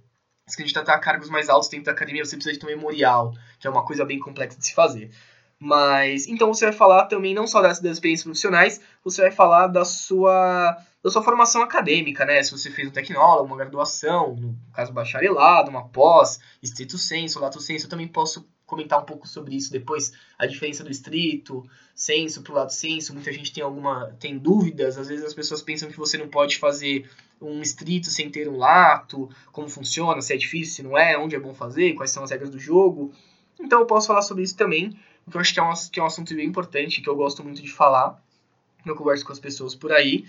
candidatar 0.56 0.94
a 0.94 0.98
cargos 0.98 1.28
mais 1.28 1.48
altos 1.48 1.68
dentro 1.68 1.86
da 1.86 1.92
academia, 1.92 2.24
você 2.24 2.36
precisa 2.36 2.58
de 2.58 2.64
um 2.64 2.68
memorial, 2.68 3.34
que 3.58 3.66
é 3.66 3.70
uma 3.70 3.84
coisa 3.84 4.04
bem 4.04 4.18
complexa 4.18 4.58
de 4.58 4.66
se 4.66 4.74
fazer. 4.74 5.10
Mas, 5.58 6.26
então 6.26 6.52
você 6.52 6.64
vai 6.64 6.72
falar 6.72 7.04
também 7.04 7.34
não 7.34 7.46
só 7.46 7.60
das, 7.60 7.80
das 7.80 7.92
experiências 7.92 8.24
profissionais, 8.24 8.80
você 9.04 9.20
vai 9.20 9.30
falar 9.30 9.66
da 9.66 9.84
sua, 9.84 10.74
da 11.04 11.10
sua 11.10 11.22
formação 11.22 11.62
acadêmica, 11.62 12.24
né? 12.24 12.42
Se 12.42 12.50
você 12.50 12.70
fez 12.70 12.88
um 12.88 12.90
tecnólogo, 12.90 13.44
uma 13.44 13.58
graduação, 13.58 14.34
no 14.36 14.56
caso 14.72 14.90
bacharelado, 14.90 15.68
uma 15.68 15.86
pós, 15.88 16.40
estrito 16.62 16.96
senso, 16.96 17.38
lato 17.40 17.60
senso, 17.60 17.84
eu 17.84 17.90
também 17.90 18.08
posso 18.08 18.48
comentar 18.70 19.00
um 19.00 19.04
pouco 19.04 19.26
sobre 19.26 19.56
isso 19.56 19.72
depois, 19.72 20.12
a 20.38 20.46
diferença 20.46 20.84
do 20.84 20.90
estrito 20.90 21.68
senso 21.92 22.40
para 22.42 22.52
o 22.52 22.54
lato 22.54 22.72
senso, 22.72 23.12
muita 23.12 23.32
gente 23.32 23.52
tem 23.52 23.64
alguma 23.64 24.14
tem 24.20 24.38
dúvidas, 24.38 24.96
às 24.96 25.08
vezes 25.08 25.24
as 25.24 25.34
pessoas 25.34 25.60
pensam 25.60 25.90
que 25.90 25.98
você 25.98 26.16
não 26.16 26.28
pode 26.28 26.56
fazer 26.56 27.10
um 27.42 27.60
estrito 27.60 28.08
sem 28.08 28.30
ter 28.30 28.48
um 28.48 28.56
lato, 28.56 29.28
como 29.50 29.68
funciona, 29.68 30.22
se 30.22 30.32
é 30.32 30.36
difícil, 30.36 30.74
se 30.76 30.82
não 30.84 30.96
é, 30.96 31.18
onde 31.18 31.34
é 31.34 31.40
bom 31.40 31.52
fazer, 31.52 31.94
quais 31.94 32.12
são 32.12 32.22
as 32.22 32.30
regras 32.30 32.50
do 32.50 32.58
jogo. 32.58 33.12
Então 33.58 33.80
eu 33.80 33.86
posso 33.86 34.06
falar 34.06 34.22
sobre 34.22 34.44
isso 34.44 34.56
também, 34.56 34.96
porque 35.24 35.36
eu 35.36 35.40
acho 35.40 35.52
que 35.52 35.60
é 35.60 35.62
um, 35.62 35.72
que 35.92 36.00
é 36.00 36.02
um 36.02 36.06
assunto 36.06 36.34
bem 36.34 36.46
importante, 36.46 37.02
que 37.02 37.08
eu 37.08 37.16
gosto 37.16 37.42
muito 37.42 37.60
de 37.60 37.72
falar, 37.72 38.22
eu 38.86 38.94
converso 38.94 39.26
com 39.26 39.32
as 39.32 39.40
pessoas 39.40 39.74
por 39.74 39.90
aí. 39.90 40.24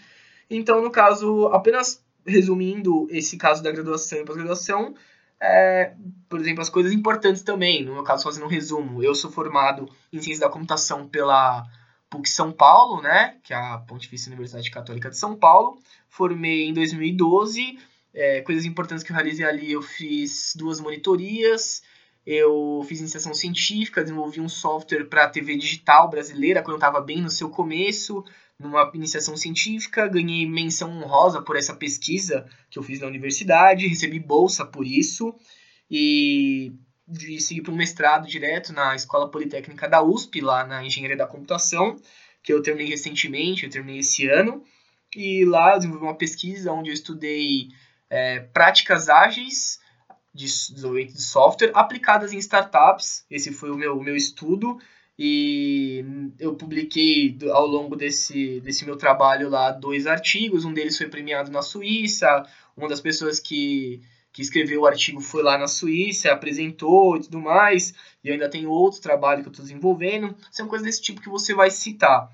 Então, 0.49 0.81
no 0.81 0.89
caso, 0.89 1.47
apenas 1.47 2.03
resumindo 2.25 3.07
esse 3.09 3.37
caso 3.37 3.63
da 3.63 3.71
graduação 3.71 4.19
e 4.19 4.25
pós-graduação, 4.25 4.95
é, 5.41 5.93
por 6.29 6.39
exemplo, 6.39 6.61
as 6.61 6.69
coisas 6.69 6.93
importantes 6.93 7.41
também, 7.41 7.83
no 7.83 7.93
meu 7.93 8.03
caso, 8.03 8.23
fazendo 8.23 8.45
um 8.45 8.49
resumo, 8.49 9.03
eu 9.03 9.15
sou 9.15 9.31
formado 9.31 9.89
em 10.13 10.21
Ciência 10.21 10.45
da 10.45 10.51
Computação 10.53 11.07
pela 11.07 11.65
PUC 12.09 12.29
São 12.29 12.51
Paulo, 12.51 13.01
né, 13.01 13.37
que 13.43 13.53
é 13.53 13.57
a 13.57 13.79
Pontifícia 13.79 14.29
Universidade 14.29 14.69
Católica 14.69 15.09
de 15.09 15.17
São 15.17 15.35
Paulo, 15.35 15.79
formei 16.07 16.67
em 16.67 16.73
2012, 16.73 17.79
é, 18.13 18.41
coisas 18.41 18.65
importantes 18.65 19.03
que 19.03 19.11
eu 19.11 19.15
realizei 19.15 19.45
ali, 19.45 19.71
eu 19.71 19.81
fiz 19.81 20.53
duas 20.55 20.79
monitorias, 20.79 21.81
eu 22.25 22.85
fiz 22.87 22.99
iniciação 22.99 23.33
científica, 23.33 24.03
desenvolvi 24.03 24.39
um 24.39 24.49
software 24.49 25.05
para 25.05 25.27
TV 25.27 25.55
digital 25.57 26.07
brasileira, 26.07 26.61
quando 26.61 26.75
estava 26.75 27.01
bem 27.01 27.19
no 27.19 27.31
seu 27.31 27.49
começo, 27.49 28.23
numa 28.61 28.89
iniciação 28.93 29.35
científica, 29.35 30.07
ganhei 30.07 30.47
menção 30.47 30.89
honrosa 30.91 31.41
por 31.41 31.55
essa 31.55 31.75
pesquisa 31.75 32.45
que 32.69 32.79
eu 32.79 32.83
fiz 32.83 32.99
na 32.99 33.07
universidade, 33.07 33.87
recebi 33.87 34.19
bolsa 34.19 34.65
por 34.65 34.85
isso 34.85 35.35
e, 35.89 36.71
e 37.09 37.41
segui 37.41 37.61
para 37.61 37.73
um 37.73 37.77
mestrado 37.77 38.27
direto 38.27 38.71
na 38.71 38.95
Escola 38.95 39.29
Politécnica 39.29 39.89
da 39.89 40.01
USP, 40.01 40.41
lá 40.41 40.65
na 40.65 40.85
Engenharia 40.85 41.17
da 41.17 41.27
Computação, 41.27 41.95
que 42.43 42.53
eu 42.53 42.61
terminei 42.61 42.89
recentemente, 42.89 43.65
eu 43.65 43.69
terminei 43.69 43.99
esse 43.99 44.27
ano, 44.27 44.63
e 45.15 45.43
lá 45.45 45.73
eu 45.73 45.77
desenvolvi 45.77 46.05
uma 46.05 46.17
pesquisa 46.17 46.71
onde 46.71 46.89
eu 46.89 46.93
estudei 46.93 47.67
é, 48.09 48.39
práticas 48.39 49.09
ágeis 49.09 49.79
de 50.33 50.45
desenvolvimento 50.45 51.13
de 51.13 51.21
software 51.21 51.71
aplicadas 51.73 52.31
em 52.31 52.37
startups. 52.37 53.25
Esse 53.29 53.51
foi 53.51 53.69
o 53.69 53.75
meu, 53.75 53.99
meu 54.01 54.15
estudo. 54.15 54.79
E 55.17 56.03
eu 56.39 56.55
publiquei 56.55 57.37
ao 57.51 57.67
longo 57.67 57.95
desse, 57.95 58.59
desse 58.61 58.85
meu 58.85 58.95
trabalho 58.95 59.49
lá 59.49 59.71
dois 59.71 60.07
artigos, 60.07 60.65
um 60.65 60.73
deles 60.73 60.97
foi 60.97 61.07
premiado 61.07 61.51
na 61.51 61.61
Suíça, 61.61 62.43
uma 62.75 62.87
das 62.87 63.01
pessoas 63.01 63.39
que, 63.39 64.01
que 64.31 64.41
escreveu 64.41 64.81
o 64.81 64.87
artigo 64.87 65.21
foi 65.21 65.43
lá 65.43 65.57
na 65.57 65.67
Suíça, 65.67 66.31
apresentou 66.31 67.17
e 67.17 67.21
tudo 67.21 67.39
mais, 67.39 67.93
e 68.23 68.29
eu 68.29 68.33
ainda 68.33 68.49
tenho 68.49 68.69
outro 68.69 69.01
trabalho 69.01 69.41
que 69.41 69.49
eu 69.49 69.51
estou 69.51 69.65
desenvolvendo, 69.65 70.35
são 70.49 70.67
coisas 70.67 70.85
desse 70.85 71.01
tipo 71.01 71.21
que 71.21 71.29
você 71.29 71.53
vai 71.53 71.69
citar. 71.69 72.29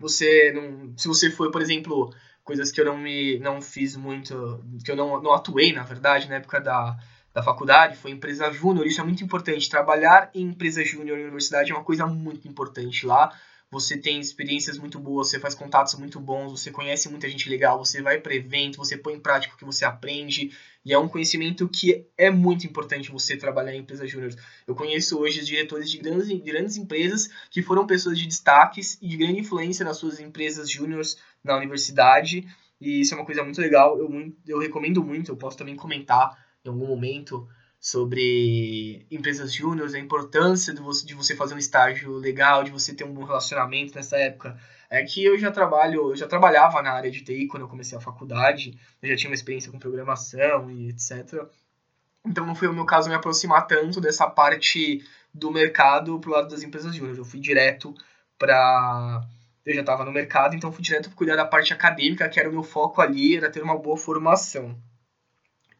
Você 0.00 0.52
não, 0.52 0.96
se 0.96 1.06
você 1.06 1.30
for, 1.30 1.50
por 1.50 1.62
exemplo, 1.62 2.12
coisas 2.42 2.70
que 2.70 2.80
eu 2.80 2.84
não 2.84 2.98
me 2.98 3.38
não 3.38 3.60
fiz 3.60 3.96
muito, 3.96 4.62
que 4.84 4.90
eu 4.90 4.96
não, 4.96 5.22
não 5.22 5.32
atuei, 5.32 5.72
na 5.72 5.82
verdade, 5.82 6.28
na 6.28 6.36
época 6.36 6.60
da, 6.60 6.96
da 7.34 7.42
faculdade, 7.42 7.96
foi 7.96 8.12
empresa 8.12 8.50
júnior, 8.52 8.86
isso 8.86 9.00
é 9.00 9.04
muito 9.04 9.24
importante. 9.24 9.68
Trabalhar 9.68 10.30
em 10.32 10.42
empresa 10.42 10.84
júnior 10.84 11.18
na 11.18 11.24
universidade 11.24 11.72
é 11.72 11.74
uma 11.74 11.82
coisa 11.82 12.06
muito 12.06 12.46
importante 12.46 13.04
lá. 13.04 13.36
Você 13.72 13.98
tem 13.98 14.20
experiências 14.20 14.78
muito 14.78 15.00
boas, 15.00 15.30
você 15.30 15.40
faz 15.40 15.52
contatos 15.52 15.96
muito 15.96 16.20
bons, 16.20 16.52
você 16.52 16.70
conhece 16.70 17.08
muita 17.08 17.28
gente 17.28 17.50
legal, 17.50 17.76
você 17.76 18.00
vai 18.00 18.20
para 18.20 18.32
evento, 18.32 18.76
você 18.76 18.96
põe 18.96 19.14
em 19.14 19.18
prática 19.18 19.52
o 19.52 19.58
que 19.58 19.64
você 19.64 19.84
aprende, 19.84 20.56
e 20.84 20.92
é 20.92 20.98
um 20.98 21.08
conhecimento 21.08 21.68
que 21.68 22.06
é 22.16 22.30
muito 22.30 22.64
importante 22.68 23.10
você 23.10 23.36
trabalhar 23.36 23.74
em 23.74 23.80
empresa 23.80 24.06
júnior. 24.06 24.32
Eu 24.64 24.76
conheço 24.76 25.18
hoje 25.18 25.40
os 25.40 25.46
diretores 25.48 25.90
de 25.90 25.98
grandes, 25.98 26.28
grandes 26.40 26.76
empresas 26.76 27.28
que 27.50 27.62
foram 27.62 27.84
pessoas 27.84 28.16
de 28.16 28.26
destaques 28.28 28.96
e 29.02 29.08
de 29.08 29.16
grande 29.16 29.40
influência 29.40 29.84
nas 29.84 29.96
suas 29.96 30.20
empresas 30.20 30.70
júniores 30.70 31.16
na 31.42 31.56
universidade, 31.56 32.46
e 32.80 33.00
isso 33.00 33.12
é 33.12 33.16
uma 33.16 33.26
coisa 33.26 33.42
muito 33.42 33.60
legal, 33.60 33.98
eu, 33.98 34.08
eu 34.46 34.60
recomendo 34.60 35.02
muito, 35.02 35.32
eu 35.32 35.36
posso 35.36 35.56
também 35.56 35.74
comentar 35.74 36.43
em 36.64 36.68
algum 36.68 36.86
momento 36.86 37.46
sobre 37.78 39.06
empresas 39.10 39.52
júniores, 39.52 39.94
a 39.94 39.98
importância 39.98 40.72
de 40.72 40.80
você, 40.80 41.04
de 41.04 41.14
você 41.14 41.36
fazer 41.36 41.54
um 41.54 41.58
estágio 41.58 42.12
legal, 42.16 42.64
de 42.64 42.70
você 42.70 42.94
ter 42.94 43.04
um 43.04 43.12
bom 43.12 43.24
relacionamento 43.24 43.94
nessa 43.94 44.16
época. 44.16 44.58
É 44.88 45.02
que 45.04 45.22
eu 45.22 45.38
já 45.38 45.50
trabalho, 45.50 46.10
eu 46.10 46.16
já 46.16 46.26
trabalhava 46.26 46.80
na 46.82 46.92
área 46.92 47.10
de 47.10 47.22
TI 47.22 47.46
quando 47.46 47.64
eu 47.64 47.68
comecei 47.68 47.96
a 47.98 48.00
faculdade, 48.00 48.78
eu 49.02 49.08
já 49.10 49.16
tinha 49.16 49.30
uma 49.30 49.34
experiência 49.34 49.70
com 49.70 49.78
programação 49.78 50.70
e 50.70 50.88
etc. 50.88 51.46
Então 52.24 52.46
não 52.46 52.54
foi 52.54 52.68
o 52.68 52.72
meu 52.72 52.86
caso 52.86 53.10
me 53.10 53.14
aproximar 53.14 53.66
tanto 53.66 54.00
dessa 54.00 54.26
parte 54.26 55.04
do 55.32 55.50
mercado 55.50 56.18
pro 56.20 56.30
lado 56.30 56.48
das 56.48 56.62
empresas 56.62 56.94
júniores. 56.94 57.18
Eu 57.18 57.24
fui 57.24 57.40
direto 57.40 57.94
para 58.38 59.26
eu 59.66 59.74
já 59.74 59.80
estava 59.80 60.04
no 60.04 60.12
mercado, 60.12 60.54
então 60.54 60.72
fui 60.72 60.82
direto 60.82 61.08
para 61.08 61.16
cuidar 61.16 61.36
da 61.36 61.44
parte 61.44 61.72
acadêmica, 61.72 62.28
que 62.28 62.38
era 62.38 62.48
o 62.48 62.52
meu 62.52 62.62
foco 62.62 63.00
ali, 63.00 63.36
era 63.36 63.50
ter 63.50 63.62
uma 63.62 63.78
boa 63.78 63.96
formação. 63.96 64.78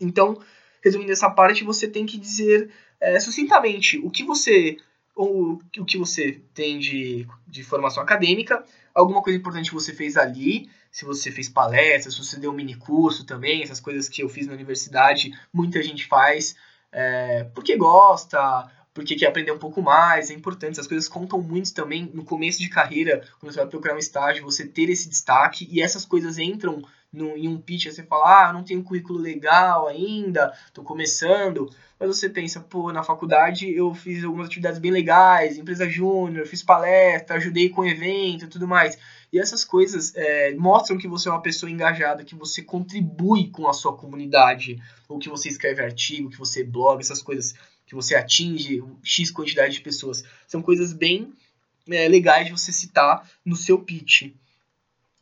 Então, 0.01 0.41
resumindo 0.85 1.11
essa 1.11 1.31
parte, 1.31 1.65
você 1.65 1.89
tem 1.89 2.05
que 2.05 2.19
dizer 2.19 2.71
é, 3.01 3.19
sucintamente 3.19 3.99
o 3.99 4.11
que 4.11 4.23
você 4.23 4.77
ou 5.17 5.61
o 5.79 5.85
que 5.85 5.97
você 5.97 6.41
tem 6.53 6.79
de, 6.79 7.27
de 7.47 7.63
formação 7.63 8.03
acadêmica, 8.03 8.65
alguma 8.93 9.23
coisa 9.23 9.39
importante 9.39 9.71
que 9.71 9.75
você 9.75 9.95
fez 9.95 10.17
ali, 10.17 10.69
se 10.91 11.05
você 11.05 11.31
fez 11.31 11.49
palestras, 11.49 12.15
se 12.15 12.25
você 12.25 12.39
deu 12.39 12.51
um 12.51 12.55
mini 12.55 12.75
curso 12.75 13.25
também, 13.25 13.63
essas 13.63 13.79
coisas 13.79 14.09
que 14.09 14.23
eu 14.23 14.29
fiz 14.29 14.49
na 14.49 14.53
universidade, 14.53 15.33
muita 15.53 15.81
gente 15.83 16.05
faz 16.07 16.57
é, 16.91 17.45
porque 17.55 17.77
gosta, 17.77 18.69
porque 18.93 19.17
quer 19.17 19.27
aprender 19.27 19.53
um 19.53 19.59
pouco 19.59 19.81
mais, 19.81 20.31
é 20.31 20.35
importante, 20.35 20.73
essas 20.73 20.87
coisas 20.87 21.09
contam 21.09 21.41
muito 21.41 21.73
também 21.73 22.11
no 22.13 22.25
começo 22.25 22.61
de 22.61 22.69
carreira, 22.69 23.25
quando 23.39 23.53
você 23.53 23.59
vai 23.59 23.69
procurar 23.69 23.95
um 23.95 23.99
estágio, 23.99 24.45
você 24.45 24.67
ter 24.67 24.89
esse 24.89 25.09
destaque, 25.09 25.69
e 25.71 25.81
essas 25.81 26.05
coisas 26.05 26.39
entram 26.39 26.83
no, 27.15 27.37
em 27.37 27.49
um 27.49 27.59
pitch, 27.59 27.87
você 27.87 28.03
fala, 28.03 28.49
ah, 28.49 28.53
não 28.53 28.65
tenho 28.65 28.83
currículo 28.83 29.19
legal 29.19 29.87
ainda, 29.87 30.53
tô 30.73 30.83
começando, 30.83 31.71
mas 31.99 32.09
você 32.09 32.29
pensa, 32.29 32.61
pô, 32.61 32.93
na 32.93 33.03
faculdade 33.03 33.73
eu 33.73 33.95
fiz 33.95 34.25
algumas 34.25 34.49
atividades 34.49 34.79
bem 34.79 34.91
legais, 34.91 35.57
empresa 35.57 35.89
júnior, 35.89 36.47
fiz 36.47 36.63
palestra, 36.63 37.37
ajudei 37.37 37.69
com 37.69 37.85
evento 37.85 38.45
e 38.45 38.49
tudo 38.49 38.67
mais. 38.67 38.99
E 39.33 39.39
essas 39.39 39.65
coisas 39.65 40.15
é, 40.15 40.55
mostram 40.55 40.99
que 40.99 41.09
você 41.09 41.29
é 41.29 41.33
uma 41.33 41.43
pessoa 41.43 41.71
engajada, 41.71 42.25
que 42.25 42.35
você 42.35 42.63
contribui 42.63 43.51
com 43.51 43.69
a 43.69 43.73
sua 43.73 43.97
comunidade, 43.97 44.81
ou 45.09 45.19
que 45.19 45.29
você 45.29 45.49
escreve 45.49 45.83
artigo, 45.83 46.31
que 46.31 46.39
você 46.39 46.63
bloga, 46.63 47.01
essas 47.01 47.23
coisas, 47.23 47.55
que 47.87 47.95
você 47.95 48.15
atinge 48.15 48.83
X 49.03 49.31
quantidade 49.31 49.75
de 49.75 49.81
pessoas. 49.81 50.25
São 50.47 50.63
coisas 50.63 50.93
bem 50.93 51.33
é, 51.89 52.09
legais 52.09 52.47
de 52.47 52.53
você 52.53 52.71
citar 52.73 53.29
no 53.45 53.57
seu 53.57 53.79
pitch. 53.79 54.33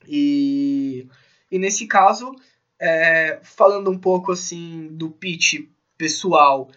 E 0.07 1.07
e 1.53 1.59
nesse 1.59 1.87
caso, 1.87 2.35
é, 2.81 3.39
falando 3.43 3.91
um 3.91 3.99
pouco 3.99 4.33
assim 4.33 4.89
do 4.91 5.11
pitch 5.11 5.69
pessoal 5.99 6.71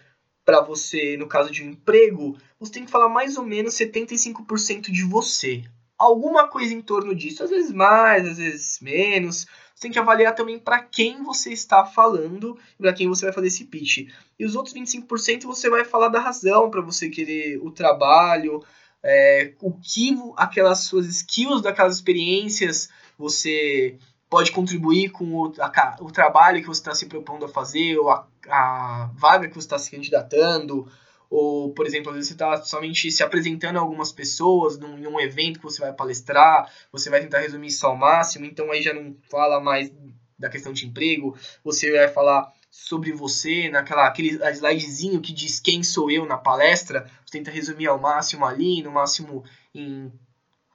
para 0.44 0.60
você, 0.60 1.16
no 1.16 1.26
caso 1.26 1.50
de 1.50 1.64
um 1.64 1.70
emprego, 1.70 2.36
você 2.60 2.72
tem 2.72 2.84
que 2.84 2.90
falar 2.90 3.08
mais 3.08 3.38
ou 3.38 3.42
menos 3.42 3.74
75% 3.74 4.92
de 4.92 5.02
você. 5.02 5.64
Alguma 5.98 6.46
coisa 6.46 6.74
em 6.74 6.82
torno 6.82 7.14
disso, 7.14 7.42
às 7.42 7.48
vezes 7.48 7.72
mais, 7.72 8.28
às 8.28 8.36
vezes 8.36 8.78
menos. 8.82 9.46
Você 9.74 9.82
tem 9.82 9.90
que 9.90 9.98
avaliar 9.98 10.34
também 10.34 10.58
para 10.58 10.82
quem 10.82 11.22
você 11.22 11.54
está 11.54 11.86
falando 11.86 12.58
para 12.78 12.92
quem 12.92 13.08
você 13.08 13.24
vai 13.24 13.32
fazer 13.32 13.46
esse 13.46 13.64
pitch. 13.64 14.08
E 14.38 14.44
os 14.44 14.54
outros 14.54 14.74
25% 14.74 15.44
você 15.44 15.70
vai 15.70 15.86
falar 15.86 16.08
da 16.08 16.20
razão 16.20 16.70
para 16.70 16.82
você 16.82 17.08
querer 17.08 17.58
o 17.62 17.70
trabalho, 17.70 18.62
é, 19.02 19.54
o 19.62 19.72
que 19.72 20.14
aquelas 20.36 20.80
suas 20.80 21.06
skills, 21.06 21.62
daquelas 21.62 21.96
experiências 21.96 22.90
você 23.18 23.98
pode 24.28 24.52
contribuir 24.52 25.10
com 25.10 25.32
o, 25.32 25.52
a, 25.60 25.96
o 26.00 26.10
trabalho 26.10 26.60
que 26.60 26.66
você 26.66 26.80
está 26.80 26.94
se 26.94 27.06
propondo 27.06 27.44
a 27.44 27.48
fazer, 27.48 27.96
ou 27.98 28.10
a, 28.10 28.26
a 28.48 29.10
vaga 29.14 29.48
que 29.48 29.54
você 29.54 29.66
está 29.66 29.78
se 29.78 29.90
candidatando, 29.90 30.90
ou, 31.28 31.72
por 31.72 31.86
exemplo, 31.86 32.10
às 32.10 32.16
vezes 32.16 32.28
você 32.28 32.34
está 32.34 32.62
somente 32.62 33.10
se 33.10 33.22
apresentando 33.22 33.76
a 33.76 33.80
algumas 33.80 34.12
pessoas 34.12 34.78
num, 34.78 34.98
em 34.98 35.06
um 35.06 35.20
evento 35.20 35.58
que 35.58 35.64
você 35.64 35.80
vai 35.80 35.92
palestrar, 35.92 36.70
você 36.90 37.10
vai 37.10 37.20
tentar 37.20 37.40
resumir 37.40 37.68
isso 37.68 37.86
ao 37.86 37.96
máximo, 37.96 38.44
então 38.44 38.70
aí 38.70 38.82
já 38.82 38.92
não 38.92 39.16
fala 39.30 39.60
mais 39.60 39.90
da 40.38 40.48
questão 40.48 40.72
de 40.72 40.86
emprego, 40.86 41.36
você 41.64 41.90
vai 41.90 42.08
falar 42.08 42.52
sobre 42.70 43.10
você, 43.12 43.70
naquela 43.70 44.06
aquele 44.06 44.38
slidezinho 44.52 45.20
que 45.20 45.32
diz 45.32 45.58
quem 45.58 45.82
sou 45.82 46.10
eu 46.10 46.26
na 46.26 46.36
palestra, 46.36 47.10
você 47.24 47.38
tenta 47.38 47.50
resumir 47.50 47.86
ao 47.86 47.98
máximo 47.98 48.44
ali, 48.44 48.82
no 48.82 48.92
máximo 48.92 49.44
em 49.74 50.12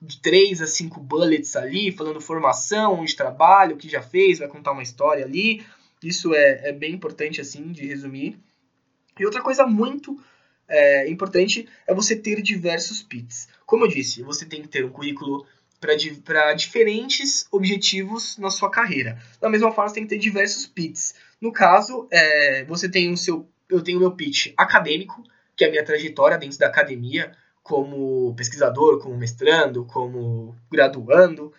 de 0.01 0.19
três 0.19 0.61
a 0.61 0.67
cinco 0.67 0.99
bullets 0.99 1.55
ali, 1.55 1.91
falando 1.91 2.19
formação, 2.19 2.99
onde 2.99 3.15
trabalha, 3.15 3.75
o 3.75 3.77
que 3.77 3.87
já 3.87 4.01
fez, 4.01 4.39
vai 4.39 4.47
contar 4.47 4.71
uma 4.71 4.81
história 4.81 5.23
ali. 5.23 5.63
Isso 6.03 6.33
é, 6.33 6.69
é 6.69 6.71
bem 6.71 6.93
importante, 6.93 7.39
assim, 7.39 7.71
de 7.71 7.85
resumir. 7.85 8.39
E 9.19 9.25
outra 9.25 9.41
coisa 9.41 9.67
muito 9.67 10.19
é, 10.67 11.07
importante 11.09 11.67
é 11.85 11.93
você 11.93 12.15
ter 12.15 12.41
diversos 12.41 13.03
pits. 13.03 13.47
Como 13.65 13.85
eu 13.85 13.89
disse, 13.89 14.23
você 14.23 14.45
tem 14.45 14.61
que 14.61 14.67
ter 14.67 14.83
um 14.83 14.89
currículo 14.89 15.45
para 16.23 16.53
diferentes 16.53 17.47
objetivos 17.51 18.37
na 18.37 18.51
sua 18.51 18.69
carreira. 18.69 19.19
Da 19.39 19.49
mesma 19.49 19.71
forma, 19.71 19.89
você 19.89 19.95
tem 19.95 20.03
que 20.03 20.09
ter 20.09 20.19
diversos 20.19 20.65
pits. 20.65 21.15
No 21.39 21.51
caso, 21.51 22.07
é, 22.11 22.63
você 22.65 22.87
tem 22.87 23.11
o 23.11 23.17
seu. 23.17 23.47
Eu 23.67 23.81
tenho 23.81 23.97
o 23.97 24.01
meu 24.01 24.11
pitch 24.11 24.53
acadêmico, 24.57 25.23
que 25.55 25.63
é 25.63 25.67
a 25.67 25.71
minha 25.71 25.83
trajetória 25.83 26.37
dentro 26.37 26.59
da 26.59 26.67
academia, 26.67 27.31
como 27.63 28.33
pesquisador, 28.35 28.99
como 28.99 29.17
mestrando, 29.17 29.85
como 29.85 30.55
graduando. 30.71 31.53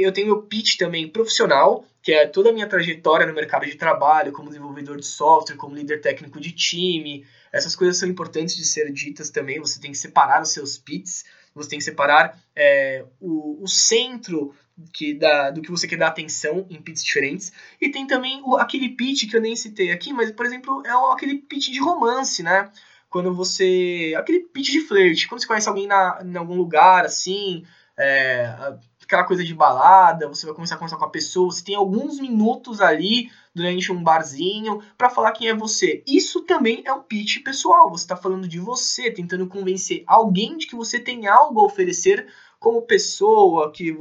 Eu 0.00 0.12
tenho 0.12 0.32
o 0.32 0.42
pitch 0.42 0.76
também 0.78 1.08
profissional, 1.08 1.84
que 2.02 2.12
é 2.12 2.26
toda 2.26 2.48
a 2.50 2.52
minha 2.52 2.66
trajetória 2.66 3.26
no 3.26 3.34
mercado 3.34 3.66
de 3.66 3.74
trabalho, 3.74 4.32
como 4.32 4.48
desenvolvedor 4.48 4.96
de 4.96 5.04
software, 5.04 5.56
como 5.56 5.74
líder 5.74 6.00
técnico 6.00 6.40
de 6.40 6.52
time. 6.52 7.26
Essas 7.52 7.76
coisas 7.76 7.98
são 7.98 8.08
importantes 8.08 8.56
de 8.56 8.64
ser 8.64 8.90
ditas 8.92 9.30
também. 9.30 9.60
Você 9.60 9.78
tem 9.78 9.90
que 9.90 9.98
separar 9.98 10.42
os 10.42 10.52
seus 10.52 10.78
pitches, 10.78 11.24
você 11.54 11.68
tem 11.68 11.78
que 11.78 11.84
separar 11.84 12.38
é, 12.56 13.04
o, 13.20 13.62
o, 13.62 13.68
centro 13.68 14.54
que 14.94 15.12
dá, 15.12 15.50
do 15.50 15.60
que 15.60 15.70
você 15.70 15.86
quer 15.86 15.98
dar 15.98 16.08
atenção 16.08 16.66
em 16.70 16.80
pitches 16.80 17.04
diferentes. 17.04 17.52
E 17.80 17.90
tem 17.90 18.06
também 18.06 18.40
o, 18.44 18.56
aquele 18.56 18.90
pitch 18.90 19.28
que 19.28 19.36
eu 19.36 19.40
nem 19.40 19.54
citei 19.54 19.90
aqui, 19.90 20.12
mas, 20.12 20.30
por 20.30 20.46
exemplo, 20.46 20.82
é 20.86 21.12
aquele 21.12 21.36
pitch 21.36 21.70
de 21.70 21.80
romance, 21.80 22.42
né? 22.42 22.70
Quando 23.08 23.34
você. 23.34 24.14
aquele 24.16 24.40
pitch 24.40 24.70
de 24.70 24.80
flerte, 24.80 25.28
quando 25.28 25.40
você 25.40 25.46
conhece 25.46 25.68
alguém 25.68 25.86
na, 25.86 26.20
em 26.24 26.36
algum 26.36 26.56
lugar, 26.56 27.04
assim, 27.04 27.64
é, 27.98 28.54
aquela 29.02 29.24
coisa 29.24 29.42
de 29.42 29.54
balada, 29.54 30.28
você 30.28 30.44
vai 30.44 30.54
começar 30.54 30.74
a 30.74 30.78
conversar 30.78 30.98
com 30.98 31.04
a 31.04 31.10
pessoa, 31.10 31.50
você 31.50 31.64
tem 31.64 31.74
alguns 31.74 32.20
minutos 32.20 32.80
ali 32.80 33.30
durante 33.54 33.90
um 33.90 34.02
barzinho 34.02 34.82
para 34.96 35.08
falar 35.08 35.32
quem 35.32 35.48
é 35.48 35.54
você. 35.54 36.02
Isso 36.06 36.42
também 36.42 36.82
é 36.84 36.92
um 36.92 37.02
pitch 37.02 37.42
pessoal, 37.42 37.90
você 37.90 38.04
está 38.04 38.16
falando 38.16 38.46
de 38.46 38.60
você, 38.60 39.10
tentando 39.10 39.48
convencer 39.48 40.04
alguém 40.06 40.56
de 40.58 40.66
que 40.66 40.76
você 40.76 41.00
tem 41.00 41.26
algo 41.26 41.60
a 41.60 41.64
oferecer 41.64 42.26
como 42.60 42.82
pessoa, 42.82 43.72
que 43.72 43.96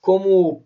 como 0.00 0.64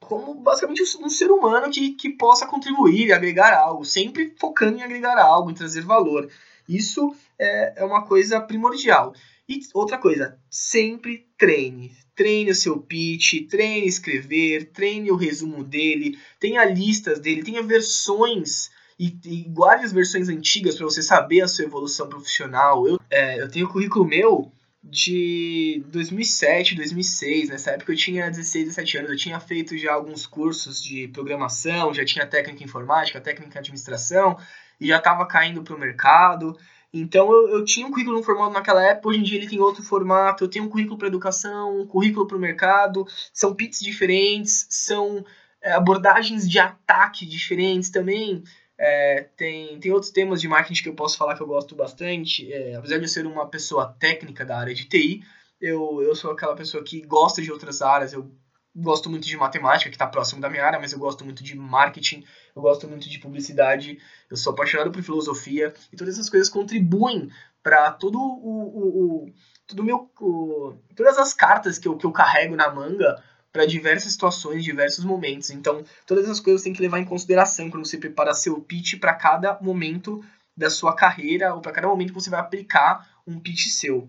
como 0.00 0.34
basicamente 0.34 0.82
um 0.98 1.10
ser 1.10 1.30
humano 1.30 1.70
que, 1.70 1.90
que 1.90 2.10
possa 2.10 2.46
contribuir 2.46 3.08
e 3.08 3.12
agregar 3.12 3.54
algo, 3.54 3.84
sempre 3.84 4.34
focando 4.38 4.78
em 4.78 4.82
agregar 4.82 5.18
algo, 5.18 5.50
em 5.50 5.54
trazer 5.54 5.82
valor. 5.82 6.28
Isso 6.76 7.14
é, 7.38 7.74
é 7.82 7.84
uma 7.84 8.04
coisa 8.06 8.40
primordial. 8.40 9.12
E 9.48 9.60
outra 9.74 9.98
coisa, 9.98 10.38
sempre 10.48 11.26
treine. 11.36 11.92
Treine 12.14 12.50
o 12.50 12.54
seu 12.54 12.78
pitch, 12.78 13.48
treine 13.48 13.86
escrever, 13.86 14.70
treine 14.72 15.10
o 15.10 15.16
resumo 15.16 15.64
dele, 15.64 16.18
tenha 16.38 16.64
listas 16.64 17.18
dele, 17.18 17.42
tenha 17.42 17.62
versões 17.62 18.70
e, 18.98 19.18
e 19.24 19.42
guarde 19.48 19.86
as 19.86 19.92
versões 19.92 20.28
antigas 20.28 20.76
para 20.76 20.84
você 20.84 21.02
saber 21.02 21.40
a 21.40 21.48
sua 21.48 21.64
evolução 21.64 22.06
profissional. 22.06 22.86
Eu, 22.86 23.00
é, 23.10 23.40
eu 23.40 23.48
tenho 23.48 23.66
o 23.66 23.72
currículo 23.72 24.04
meu 24.04 24.52
de 24.84 25.82
2007, 25.88 26.74
2006. 26.74 27.48
Nessa 27.48 27.70
época 27.70 27.92
eu 27.92 27.96
tinha 27.96 28.30
16, 28.30 28.66
17 28.66 28.98
anos. 28.98 29.10
Eu 29.10 29.16
tinha 29.16 29.40
feito 29.40 29.76
já 29.78 29.94
alguns 29.94 30.26
cursos 30.26 30.82
de 30.82 31.08
programação, 31.08 31.94
já 31.94 32.04
tinha 32.04 32.26
técnica 32.26 32.62
informática, 32.62 33.20
técnica 33.20 33.58
administração, 33.58 34.36
e 34.80 34.88
já 34.88 34.98
estava 34.98 35.26
caindo 35.26 35.62
para 35.62 35.74
o 35.74 35.78
mercado. 35.78 36.56
Então 36.92 37.30
eu, 37.30 37.48
eu, 37.50 37.64
tinha 37.64 37.86
um 37.86 37.90
currículo 37.90 38.16
no 38.16 38.22
formato 38.22 38.52
naquela 38.52 38.84
época, 38.84 39.08
hoje 39.08 39.20
em 39.20 39.22
dia 39.22 39.38
ele 39.38 39.48
tem 39.48 39.60
outro 39.60 39.82
formato. 39.82 40.44
Eu 40.44 40.48
tenho 40.48 40.64
um 40.64 40.68
currículo 40.68 40.98
para 40.98 41.08
educação, 41.08 41.80
um 41.80 41.86
currículo 41.86 42.26
para 42.26 42.36
o 42.36 42.40
mercado. 42.40 43.06
São 43.32 43.54
pits 43.54 43.80
diferentes, 43.80 44.66
são 44.70 45.24
é, 45.62 45.72
abordagens 45.72 46.48
de 46.48 46.58
ataque 46.58 47.24
diferentes 47.26 47.90
também. 47.90 48.42
É, 48.76 49.28
tem, 49.36 49.78
tem 49.78 49.92
outros 49.92 50.10
temas 50.10 50.40
de 50.40 50.48
marketing 50.48 50.82
que 50.82 50.88
eu 50.88 50.94
posso 50.94 51.18
falar 51.18 51.36
que 51.36 51.42
eu 51.42 51.46
gosto 51.46 51.76
bastante. 51.76 52.52
É, 52.52 52.74
apesar 52.74 52.96
de 52.96 53.04
eu 53.04 53.08
ser 53.08 53.26
uma 53.26 53.46
pessoa 53.46 53.94
técnica 54.00 54.44
da 54.44 54.58
área 54.58 54.74
de 54.74 54.86
TI, 54.86 55.22
eu, 55.60 56.02
eu 56.02 56.14
sou 56.16 56.32
aquela 56.32 56.56
pessoa 56.56 56.82
que 56.82 57.02
gosta 57.02 57.42
de 57.42 57.52
outras 57.52 57.82
áreas. 57.82 58.12
Eu 58.12 58.30
gosto 58.74 59.10
muito 59.10 59.26
de 59.26 59.36
matemática, 59.36 59.90
que 59.90 59.96
está 59.96 60.06
próximo 60.06 60.40
da 60.40 60.48
minha 60.48 60.64
área, 60.64 60.78
mas 60.78 60.92
eu 60.92 60.98
gosto 60.98 61.24
muito 61.24 61.42
de 61.42 61.56
marketing, 61.56 62.24
eu 62.54 62.62
gosto 62.62 62.86
muito 62.86 63.08
de 63.08 63.18
publicidade, 63.18 63.98
eu 64.30 64.36
sou 64.36 64.52
apaixonado 64.52 64.92
por 64.92 65.02
filosofia, 65.02 65.74
e 65.92 65.96
todas 65.96 66.14
essas 66.14 66.30
coisas 66.30 66.48
contribuem 66.48 67.30
para 67.62 67.92
todo 67.92 68.18
o, 68.18 68.22
o, 68.22 69.24
o, 69.24 69.32
todo 69.66 69.84
meu, 69.84 70.10
o, 70.20 70.74
todas 70.94 71.18
as 71.18 71.34
cartas 71.34 71.78
que 71.78 71.88
eu, 71.88 71.96
que 71.96 72.06
eu 72.06 72.12
carrego 72.12 72.56
na 72.56 72.70
manga 72.72 73.22
para 73.52 73.66
diversas 73.66 74.12
situações, 74.12 74.64
diversos 74.64 75.04
momentos. 75.04 75.50
Então, 75.50 75.84
todas 76.06 76.24
essas 76.24 76.40
coisas 76.40 76.62
tem 76.62 76.72
que 76.72 76.80
levar 76.80 77.00
em 77.00 77.04
consideração 77.04 77.68
quando 77.68 77.84
você 77.84 77.98
prepara 77.98 78.32
seu 78.32 78.60
pitch 78.60 78.98
para 79.00 79.14
cada 79.14 79.58
momento 79.60 80.24
da 80.56 80.70
sua 80.70 80.94
carreira 80.94 81.54
ou 81.54 81.60
para 81.60 81.72
cada 81.72 81.88
momento 81.88 82.08
que 82.08 82.20
você 82.20 82.30
vai 82.30 82.40
aplicar 82.40 83.08
um 83.26 83.40
pitch 83.40 83.66
seu. 83.68 84.08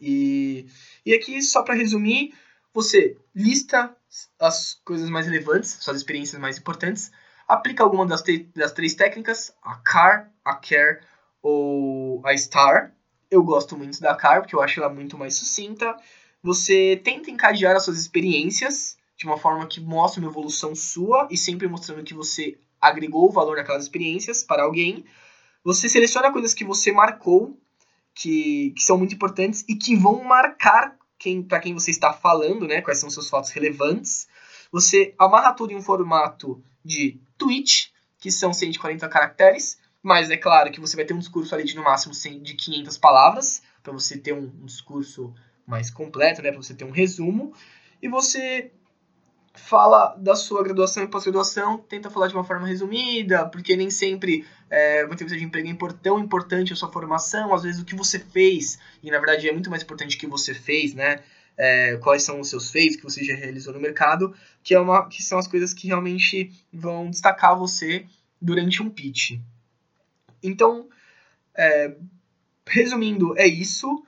E, 0.00 0.66
e 1.04 1.14
aqui, 1.14 1.42
só 1.42 1.62
para 1.62 1.74
resumir, 1.74 2.34
você 2.76 3.16
lista 3.34 3.94
as 4.38 4.80
coisas 4.84 5.10
mais 5.10 5.26
relevantes, 5.26 5.78
suas 5.80 5.96
experiências 5.96 6.40
mais 6.40 6.58
importantes, 6.58 7.10
aplica 7.48 7.82
alguma 7.82 8.06
das, 8.06 8.22
das 8.54 8.72
três 8.72 8.94
técnicas, 8.94 9.52
a 9.62 9.76
CAR, 9.76 10.30
a 10.44 10.54
CARE 10.54 11.00
ou 11.42 12.22
a 12.24 12.36
STAR. 12.36 12.92
Eu 13.30 13.42
gosto 13.42 13.76
muito 13.76 14.00
da 14.00 14.14
CAR, 14.14 14.40
porque 14.40 14.54
eu 14.54 14.62
acho 14.62 14.80
ela 14.80 14.92
muito 14.92 15.18
mais 15.18 15.34
sucinta 15.34 15.96
você 16.46 17.00
tenta 17.02 17.28
encadear 17.28 17.74
as 17.74 17.84
suas 17.84 17.98
experiências 17.98 18.96
de 19.16 19.26
uma 19.26 19.36
forma 19.36 19.66
que 19.66 19.80
mostre 19.80 20.20
uma 20.20 20.30
evolução 20.30 20.76
sua 20.76 21.26
e 21.28 21.36
sempre 21.36 21.66
mostrando 21.66 22.04
que 22.04 22.14
você 22.14 22.56
agregou 22.80 23.30
valor 23.32 23.56
naquelas 23.56 23.82
experiências 23.82 24.44
para 24.44 24.62
alguém. 24.62 25.04
Você 25.64 25.88
seleciona 25.88 26.32
coisas 26.32 26.54
que 26.54 26.64
você 26.64 26.92
marcou, 26.92 27.58
que, 28.14 28.72
que 28.76 28.82
são 28.84 28.96
muito 28.96 29.14
importantes 29.14 29.64
e 29.68 29.74
que 29.74 29.96
vão 29.96 30.22
marcar 30.22 30.96
quem, 31.26 31.42
para 31.42 31.58
quem 31.58 31.74
você 31.74 31.90
está 31.90 32.12
falando, 32.12 32.68
né? 32.68 32.80
Quais 32.80 32.98
são 32.98 33.10
seus 33.10 33.28
fatos 33.28 33.50
relevantes. 33.50 34.28
Você 34.70 35.12
amarra 35.18 35.52
tudo 35.52 35.72
em 35.72 35.76
um 35.76 35.82
formato 35.82 36.62
de 36.84 37.20
tweet, 37.36 37.92
que 38.20 38.30
são 38.30 38.54
140 38.54 39.08
caracteres, 39.08 39.76
mas 40.00 40.30
é 40.30 40.36
claro 40.36 40.70
que 40.70 40.80
você 40.80 40.94
vai 40.94 41.04
ter 41.04 41.14
um 41.14 41.18
discurso 41.18 41.52
ali 41.52 41.64
de 41.64 41.74
no 41.74 41.82
máximo 41.82 42.14
de 42.14 42.54
500 42.54 42.96
palavras, 42.98 43.60
para 43.82 43.92
você 43.92 44.16
ter 44.16 44.32
um, 44.32 44.44
um 44.44 44.66
discurso 44.66 45.34
mais 45.66 45.90
completo, 45.90 46.40
né, 46.42 46.50
para 46.52 46.62
você 46.62 46.74
ter 46.74 46.84
um 46.84 46.92
resumo, 46.92 47.52
e 48.00 48.08
você 48.08 48.70
fala 49.56 50.14
da 50.16 50.36
sua 50.36 50.62
graduação 50.62 51.02
e 51.02 51.08
pós-graduação, 51.08 51.78
tenta 51.78 52.10
falar 52.10 52.28
de 52.28 52.34
uma 52.34 52.44
forma 52.44 52.66
resumida, 52.66 53.46
porque 53.46 53.76
nem 53.76 53.90
sempre 53.90 54.46
é, 54.70 55.04
uma 55.04 55.14
entrevista 55.14 55.38
de 55.38 55.44
emprego 55.44 55.68
é 55.68 55.92
tão 56.02 56.18
importante 56.18 56.72
a 56.72 56.76
sua 56.76 56.90
formação, 56.90 57.54
às 57.54 57.62
vezes 57.62 57.80
o 57.80 57.84
que 57.84 57.94
você 57.94 58.18
fez, 58.18 58.78
e 59.02 59.10
na 59.10 59.18
verdade 59.18 59.48
é 59.48 59.52
muito 59.52 59.70
mais 59.70 59.82
importante 59.82 60.16
o 60.16 60.20
que 60.20 60.26
você 60.26 60.54
fez, 60.54 60.94
né? 60.94 61.20
É, 61.58 61.96
quais 61.96 62.22
são 62.22 62.38
os 62.38 62.50
seus 62.50 62.70
feitos 62.70 62.96
que 62.96 63.02
você 63.02 63.24
já 63.24 63.34
realizou 63.34 63.72
no 63.72 63.80
mercado, 63.80 64.34
que, 64.62 64.74
é 64.74 64.78
uma, 64.78 65.08
que 65.08 65.22
são 65.22 65.38
as 65.38 65.48
coisas 65.48 65.72
que 65.72 65.86
realmente 65.86 66.52
vão 66.70 67.08
destacar 67.08 67.58
você 67.58 68.04
durante 68.40 68.82
um 68.82 68.90
pitch. 68.90 69.38
Então, 70.42 70.86
é, 71.56 71.96
resumindo, 72.66 73.36
é 73.38 73.46
isso. 73.46 74.04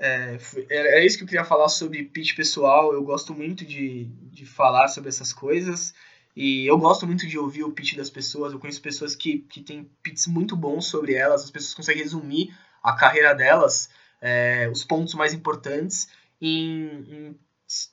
É, 0.00 0.38
é, 0.70 1.04
isso 1.04 1.18
que 1.18 1.24
eu 1.24 1.28
queria 1.28 1.44
falar 1.44 1.68
sobre 1.68 2.02
pitch 2.02 2.34
pessoal. 2.34 2.92
Eu 2.92 3.04
gosto 3.04 3.34
muito 3.34 3.64
de, 3.64 4.06
de 4.32 4.46
falar 4.46 4.88
sobre 4.88 5.10
essas 5.10 5.32
coisas. 5.32 5.94
E 6.34 6.66
eu 6.66 6.78
gosto 6.78 7.06
muito 7.06 7.26
de 7.26 7.38
ouvir 7.38 7.64
o 7.64 7.72
pitch 7.72 7.96
das 7.96 8.08
pessoas. 8.08 8.52
Eu 8.52 8.58
conheço 8.58 8.80
pessoas 8.80 9.14
que, 9.14 9.40
que 9.40 9.60
têm 9.60 9.90
pitches 10.02 10.26
muito 10.26 10.56
bons 10.56 10.86
sobre 10.86 11.14
elas. 11.14 11.44
As 11.44 11.50
pessoas 11.50 11.74
conseguem 11.74 12.02
resumir 12.02 12.56
a 12.82 12.94
carreira 12.94 13.34
delas, 13.34 13.90
é, 14.22 14.70
os 14.72 14.82
pontos 14.84 15.12
mais 15.12 15.34
importantes, 15.34 16.08
em, 16.40 17.04
em 17.06 17.38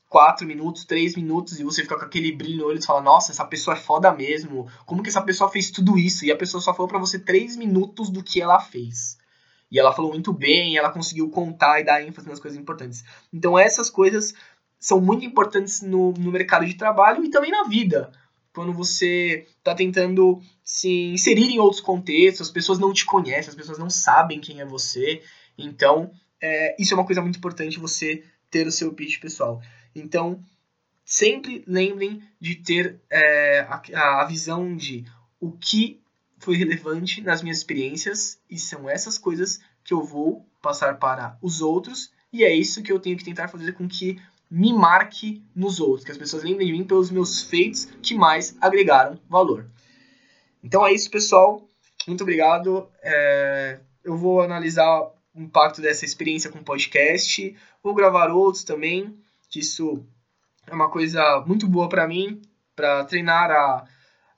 4 0.07 0.47
minutos, 0.47 0.85
3 0.85 1.15
minutos, 1.17 1.59
e 1.59 1.63
você 1.63 1.81
fica 1.81 1.97
com 1.97 2.05
aquele 2.05 2.31
brilho 2.31 2.59
no 2.59 2.65
olho 2.67 2.79
e 2.79 2.85
fala, 2.85 3.01
nossa, 3.01 3.33
essa 3.33 3.43
pessoa 3.43 3.75
é 3.75 3.79
foda 3.79 4.13
mesmo. 4.13 4.67
Como 4.85 5.03
que 5.03 5.09
essa 5.09 5.21
pessoa 5.21 5.51
fez 5.51 5.69
tudo 5.69 5.97
isso? 5.97 6.23
E 6.23 6.31
a 6.31 6.37
pessoa 6.37 6.61
só 6.61 6.73
falou 6.73 6.87
para 6.87 6.99
você 6.99 7.19
3 7.19 7.57
minutos 7.57 8.09
do 8.09 8.23
que 8.23 8.41
ela 8.41 8.61
fez. 8.61 9.17
E 9.71 9.79
ela 9.79 9.93
falou 9.93 10.11
muito 10.11 10.31
bem, 10.31 10.77
ela 10.77 10.91
conseguiu 10.91 11.29
contar 11.29 11.79
e 11.79 11.83
dar 11.83 12.01
ênfase 12.01 12.27
nas 12.27 12.39
coisas 12.39 12.59
importantes. 12.59 13.03
Então 13.33 13.57
essas 13.57 13.89
coisas 13.89 14.33
são 14.79 15.01
muito 15.01 15.25
importantes 15.25 15.81
no, 15.81 16.13
no 16.13 16.31
mercado 16.31 16.65
de 16.65 16.75
trabalho 16.75 17.23
e 17.23 17.29
também 17.29 17.51
na 17.51 17.63
vida. 17.63 18.11
Quando 18.53 18.73
você 18.73 19.45
está 19.57 19.75
tentando 19.75 20.41
se 20.63 20.89
inserir 21.11 21.49
em 21.49 21.59
outros 21.59 21.81
contextos, 21.81 22.47
as 22.47 22.53
pessoas 22.53 22.79
não 22.79 22.91
te 22.91 23.05
conhecem, 23.05 23.49
as 23.49 23.55
pessoas 23.55 23.77
não 23.77 23.89
sabem 23.89 24.39
quem 24.39 24.61
é 24.61 24.65
você. 24.65 25.21
Então, 25.57 26.11
é, 26.41 26.75
isso 26.79 26.93
é 26.93 26.97
uma 26.97 27.05
coisa 27.05 27.21
muito 27.21 27.37
importante 27.37 27.79
você 27.79 28.23
ter 28.49 28.65
o 28.65 28.71
seu 28.71 28.93
pitch 28.93 29.19
pessoal. 29.19 29.61
Então, 29.95 30.43
sempre 31.05 31.63
lembrem 31.67 32.21
de 32.39 32.55
ter 32.55 32.99
é, 33.09 33.59
a, 33.61 34.21
a 34.21 34.25
visão 34.25 34.75
de 34.75 35.05
o 35.39 35.51
que 35.51 36.01
foi 36.39 36.55
relevante 36.55 37.21
nas 37.21 37.41
minhas 37.41 37.57
experiências 37.57 38.39
e 38.49 38.57
são 38.57 38.89
essas 38.89 39.17
coisas 39.17 39.59
que 39.83 39.93
eu 39.93 40.03
vou 40.03 40.45
passar 40.61 40.97
para 40.97 41.37
os 41.41 41.61
outros 41.61 42.11
e 42.31 42.43
é 42.43 42.53
isso 42.53 42.83
que 42.83 42.91
eu 42.91 42.99
tenho 42.99 43.17
que 43.17 43.23
tentar 43.23 43.47
fazer 43.47 43.73
com 43.73 43.87
que 43.87 44.21
me 44.49 44.73
marque 44.73 45.43
nos 45.55 45.79
outros, 45.79 46.05
que 46.05 46.11
as 46.11 46.17
pessoas 46.17 46.43
lembrem 46.43 46.67
de 46.67 46.73
mim 46.73 46.83
pelos 46.83 47.11
meus 47.11 47.41
feitos 47.41 47.85
que 48.01 48.15
mais 48.15 48.55
agregaram 48.61 49.19
valor. 49.29 49.69
Então 50.63 50.85
é 50.85 50.93
isso, 50.93 51.09
pessoal. 51.09 51.67
Muito 52.07 52.21
obrigado. 52.21 52.89
É... 53.01 53.79
eu 54.03 54.17
vou 54.17 54.41
analisar 54.41 55.01
o 55.33 55.41
impacto 55.41 55.81
dessa 55.81 56.05
experiência 56.05 56.49
com 56.49 56.59
o 56.59 56.63
podcast. 56.63 57.55
Vou 57.83 57.93
gravar 57.93 58.29
outros 58.29 58.63
também. 58.63 59.17
Isso 59.55 60.05
é 60.65 60.73
uma 60.73 60.89
coisa 60.89 61.43
muito 61.45 61.67
boa 61.67 61.89
para 61.89 62.07
mim, 62.07 62.41
para 62.75 63.03
treinar 63.05 63.51
a 63.51 63.85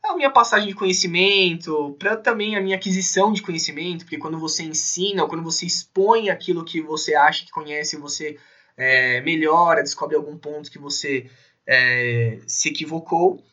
a 0.10 0.16
minha 0.16 0.32
passagem 0.32 0.68
de 0.68 0.76
conhecimento, 0.76 1.96
para 2.00 2.18
também 2.18 2.56
a 2.56 2.62
minha 2.62 2.76
aquisição 2.76 3.32
de 3.32 3.42
conhecimento, 3.42 4.06
porque 4.06 4.18
quando 4.18 4.40
você 4.40 4.64
ensina, 4.64 5.24
ou 5.24 5.30
quando 5.30 5.44
você 5.44 5.66
expõe 5.66 6.30
aquilo 6.30 6.66
que 6.66 6.82
você 6.82 7.16
acha 7.16 7.46
que 7.46 7.52
conhece, 7.52 7.96
você 7.96 8.38
é, 8.76 9.22
melhora, 9.22 9.84
descobre 9.84 10.16
algum 10.16 10.38
ponto 10.38 10.72
que 10.72 10.80
você 10.80 11.30
é, 11.68 12.40
se 12.48 12.70
equivocou. 12.70 13.44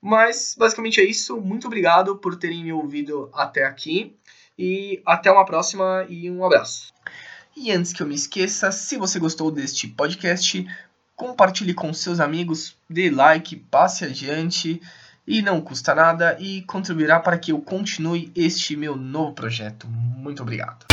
Mas 0.00 0.56
basicamente 0.58 1.00
é 1.00 1.04
isso. 1.04 1.40
Muito 1.40 1.68
obrigado 1.68 2.16
por 2.16 2.34
terem 2.34 2.64
me 2.64 2.72
ouvido 2.72 3.30
até 3.32 3.64
aqui. 3.64 4.16
E 4.58 5.00
até 5.06 5.30
uma 5.30 5.44
próxima 5.44 6.04
e 6.08 6.30
um 6.30 6.44
abraço. 6.44 6.92
E 7.56 7.70
antes 7.70 7.92
que 7.92 8.02
eu 8.02 8.06
me 8.06 8.14
esqueça, 8.14 8.72
se 8.72 8.96
você 8.96 9.18
gostou 9.18 9.50
deste 9.50 9.86
podcast, 9.86 10.66
compartilhe 11.14 11.72
com 11.72 11.92
seus 11.94 12.18
amigos, 12.18 12.76
dê 12.88 13.10
like, 13.10 13.56
passe 13.56 14.04
adiante 14.04 14.80
e 15.26 15.42
não 15.42 15.60
custa 15.60 15.94
nada 15.94 16.36
e 16.40 16.62
contribuirá 16.62 17.20
para 17.20 17.38
que 17.38 17.52
eu 17.52 17.60
continue 17.60 18.32
este 18.34 18.76
meu 18.76 18.96
novo 18.96 19.32
projeto. 19.32 19.86
Muito 19.88 20.42
obrigado. 20.42 20.86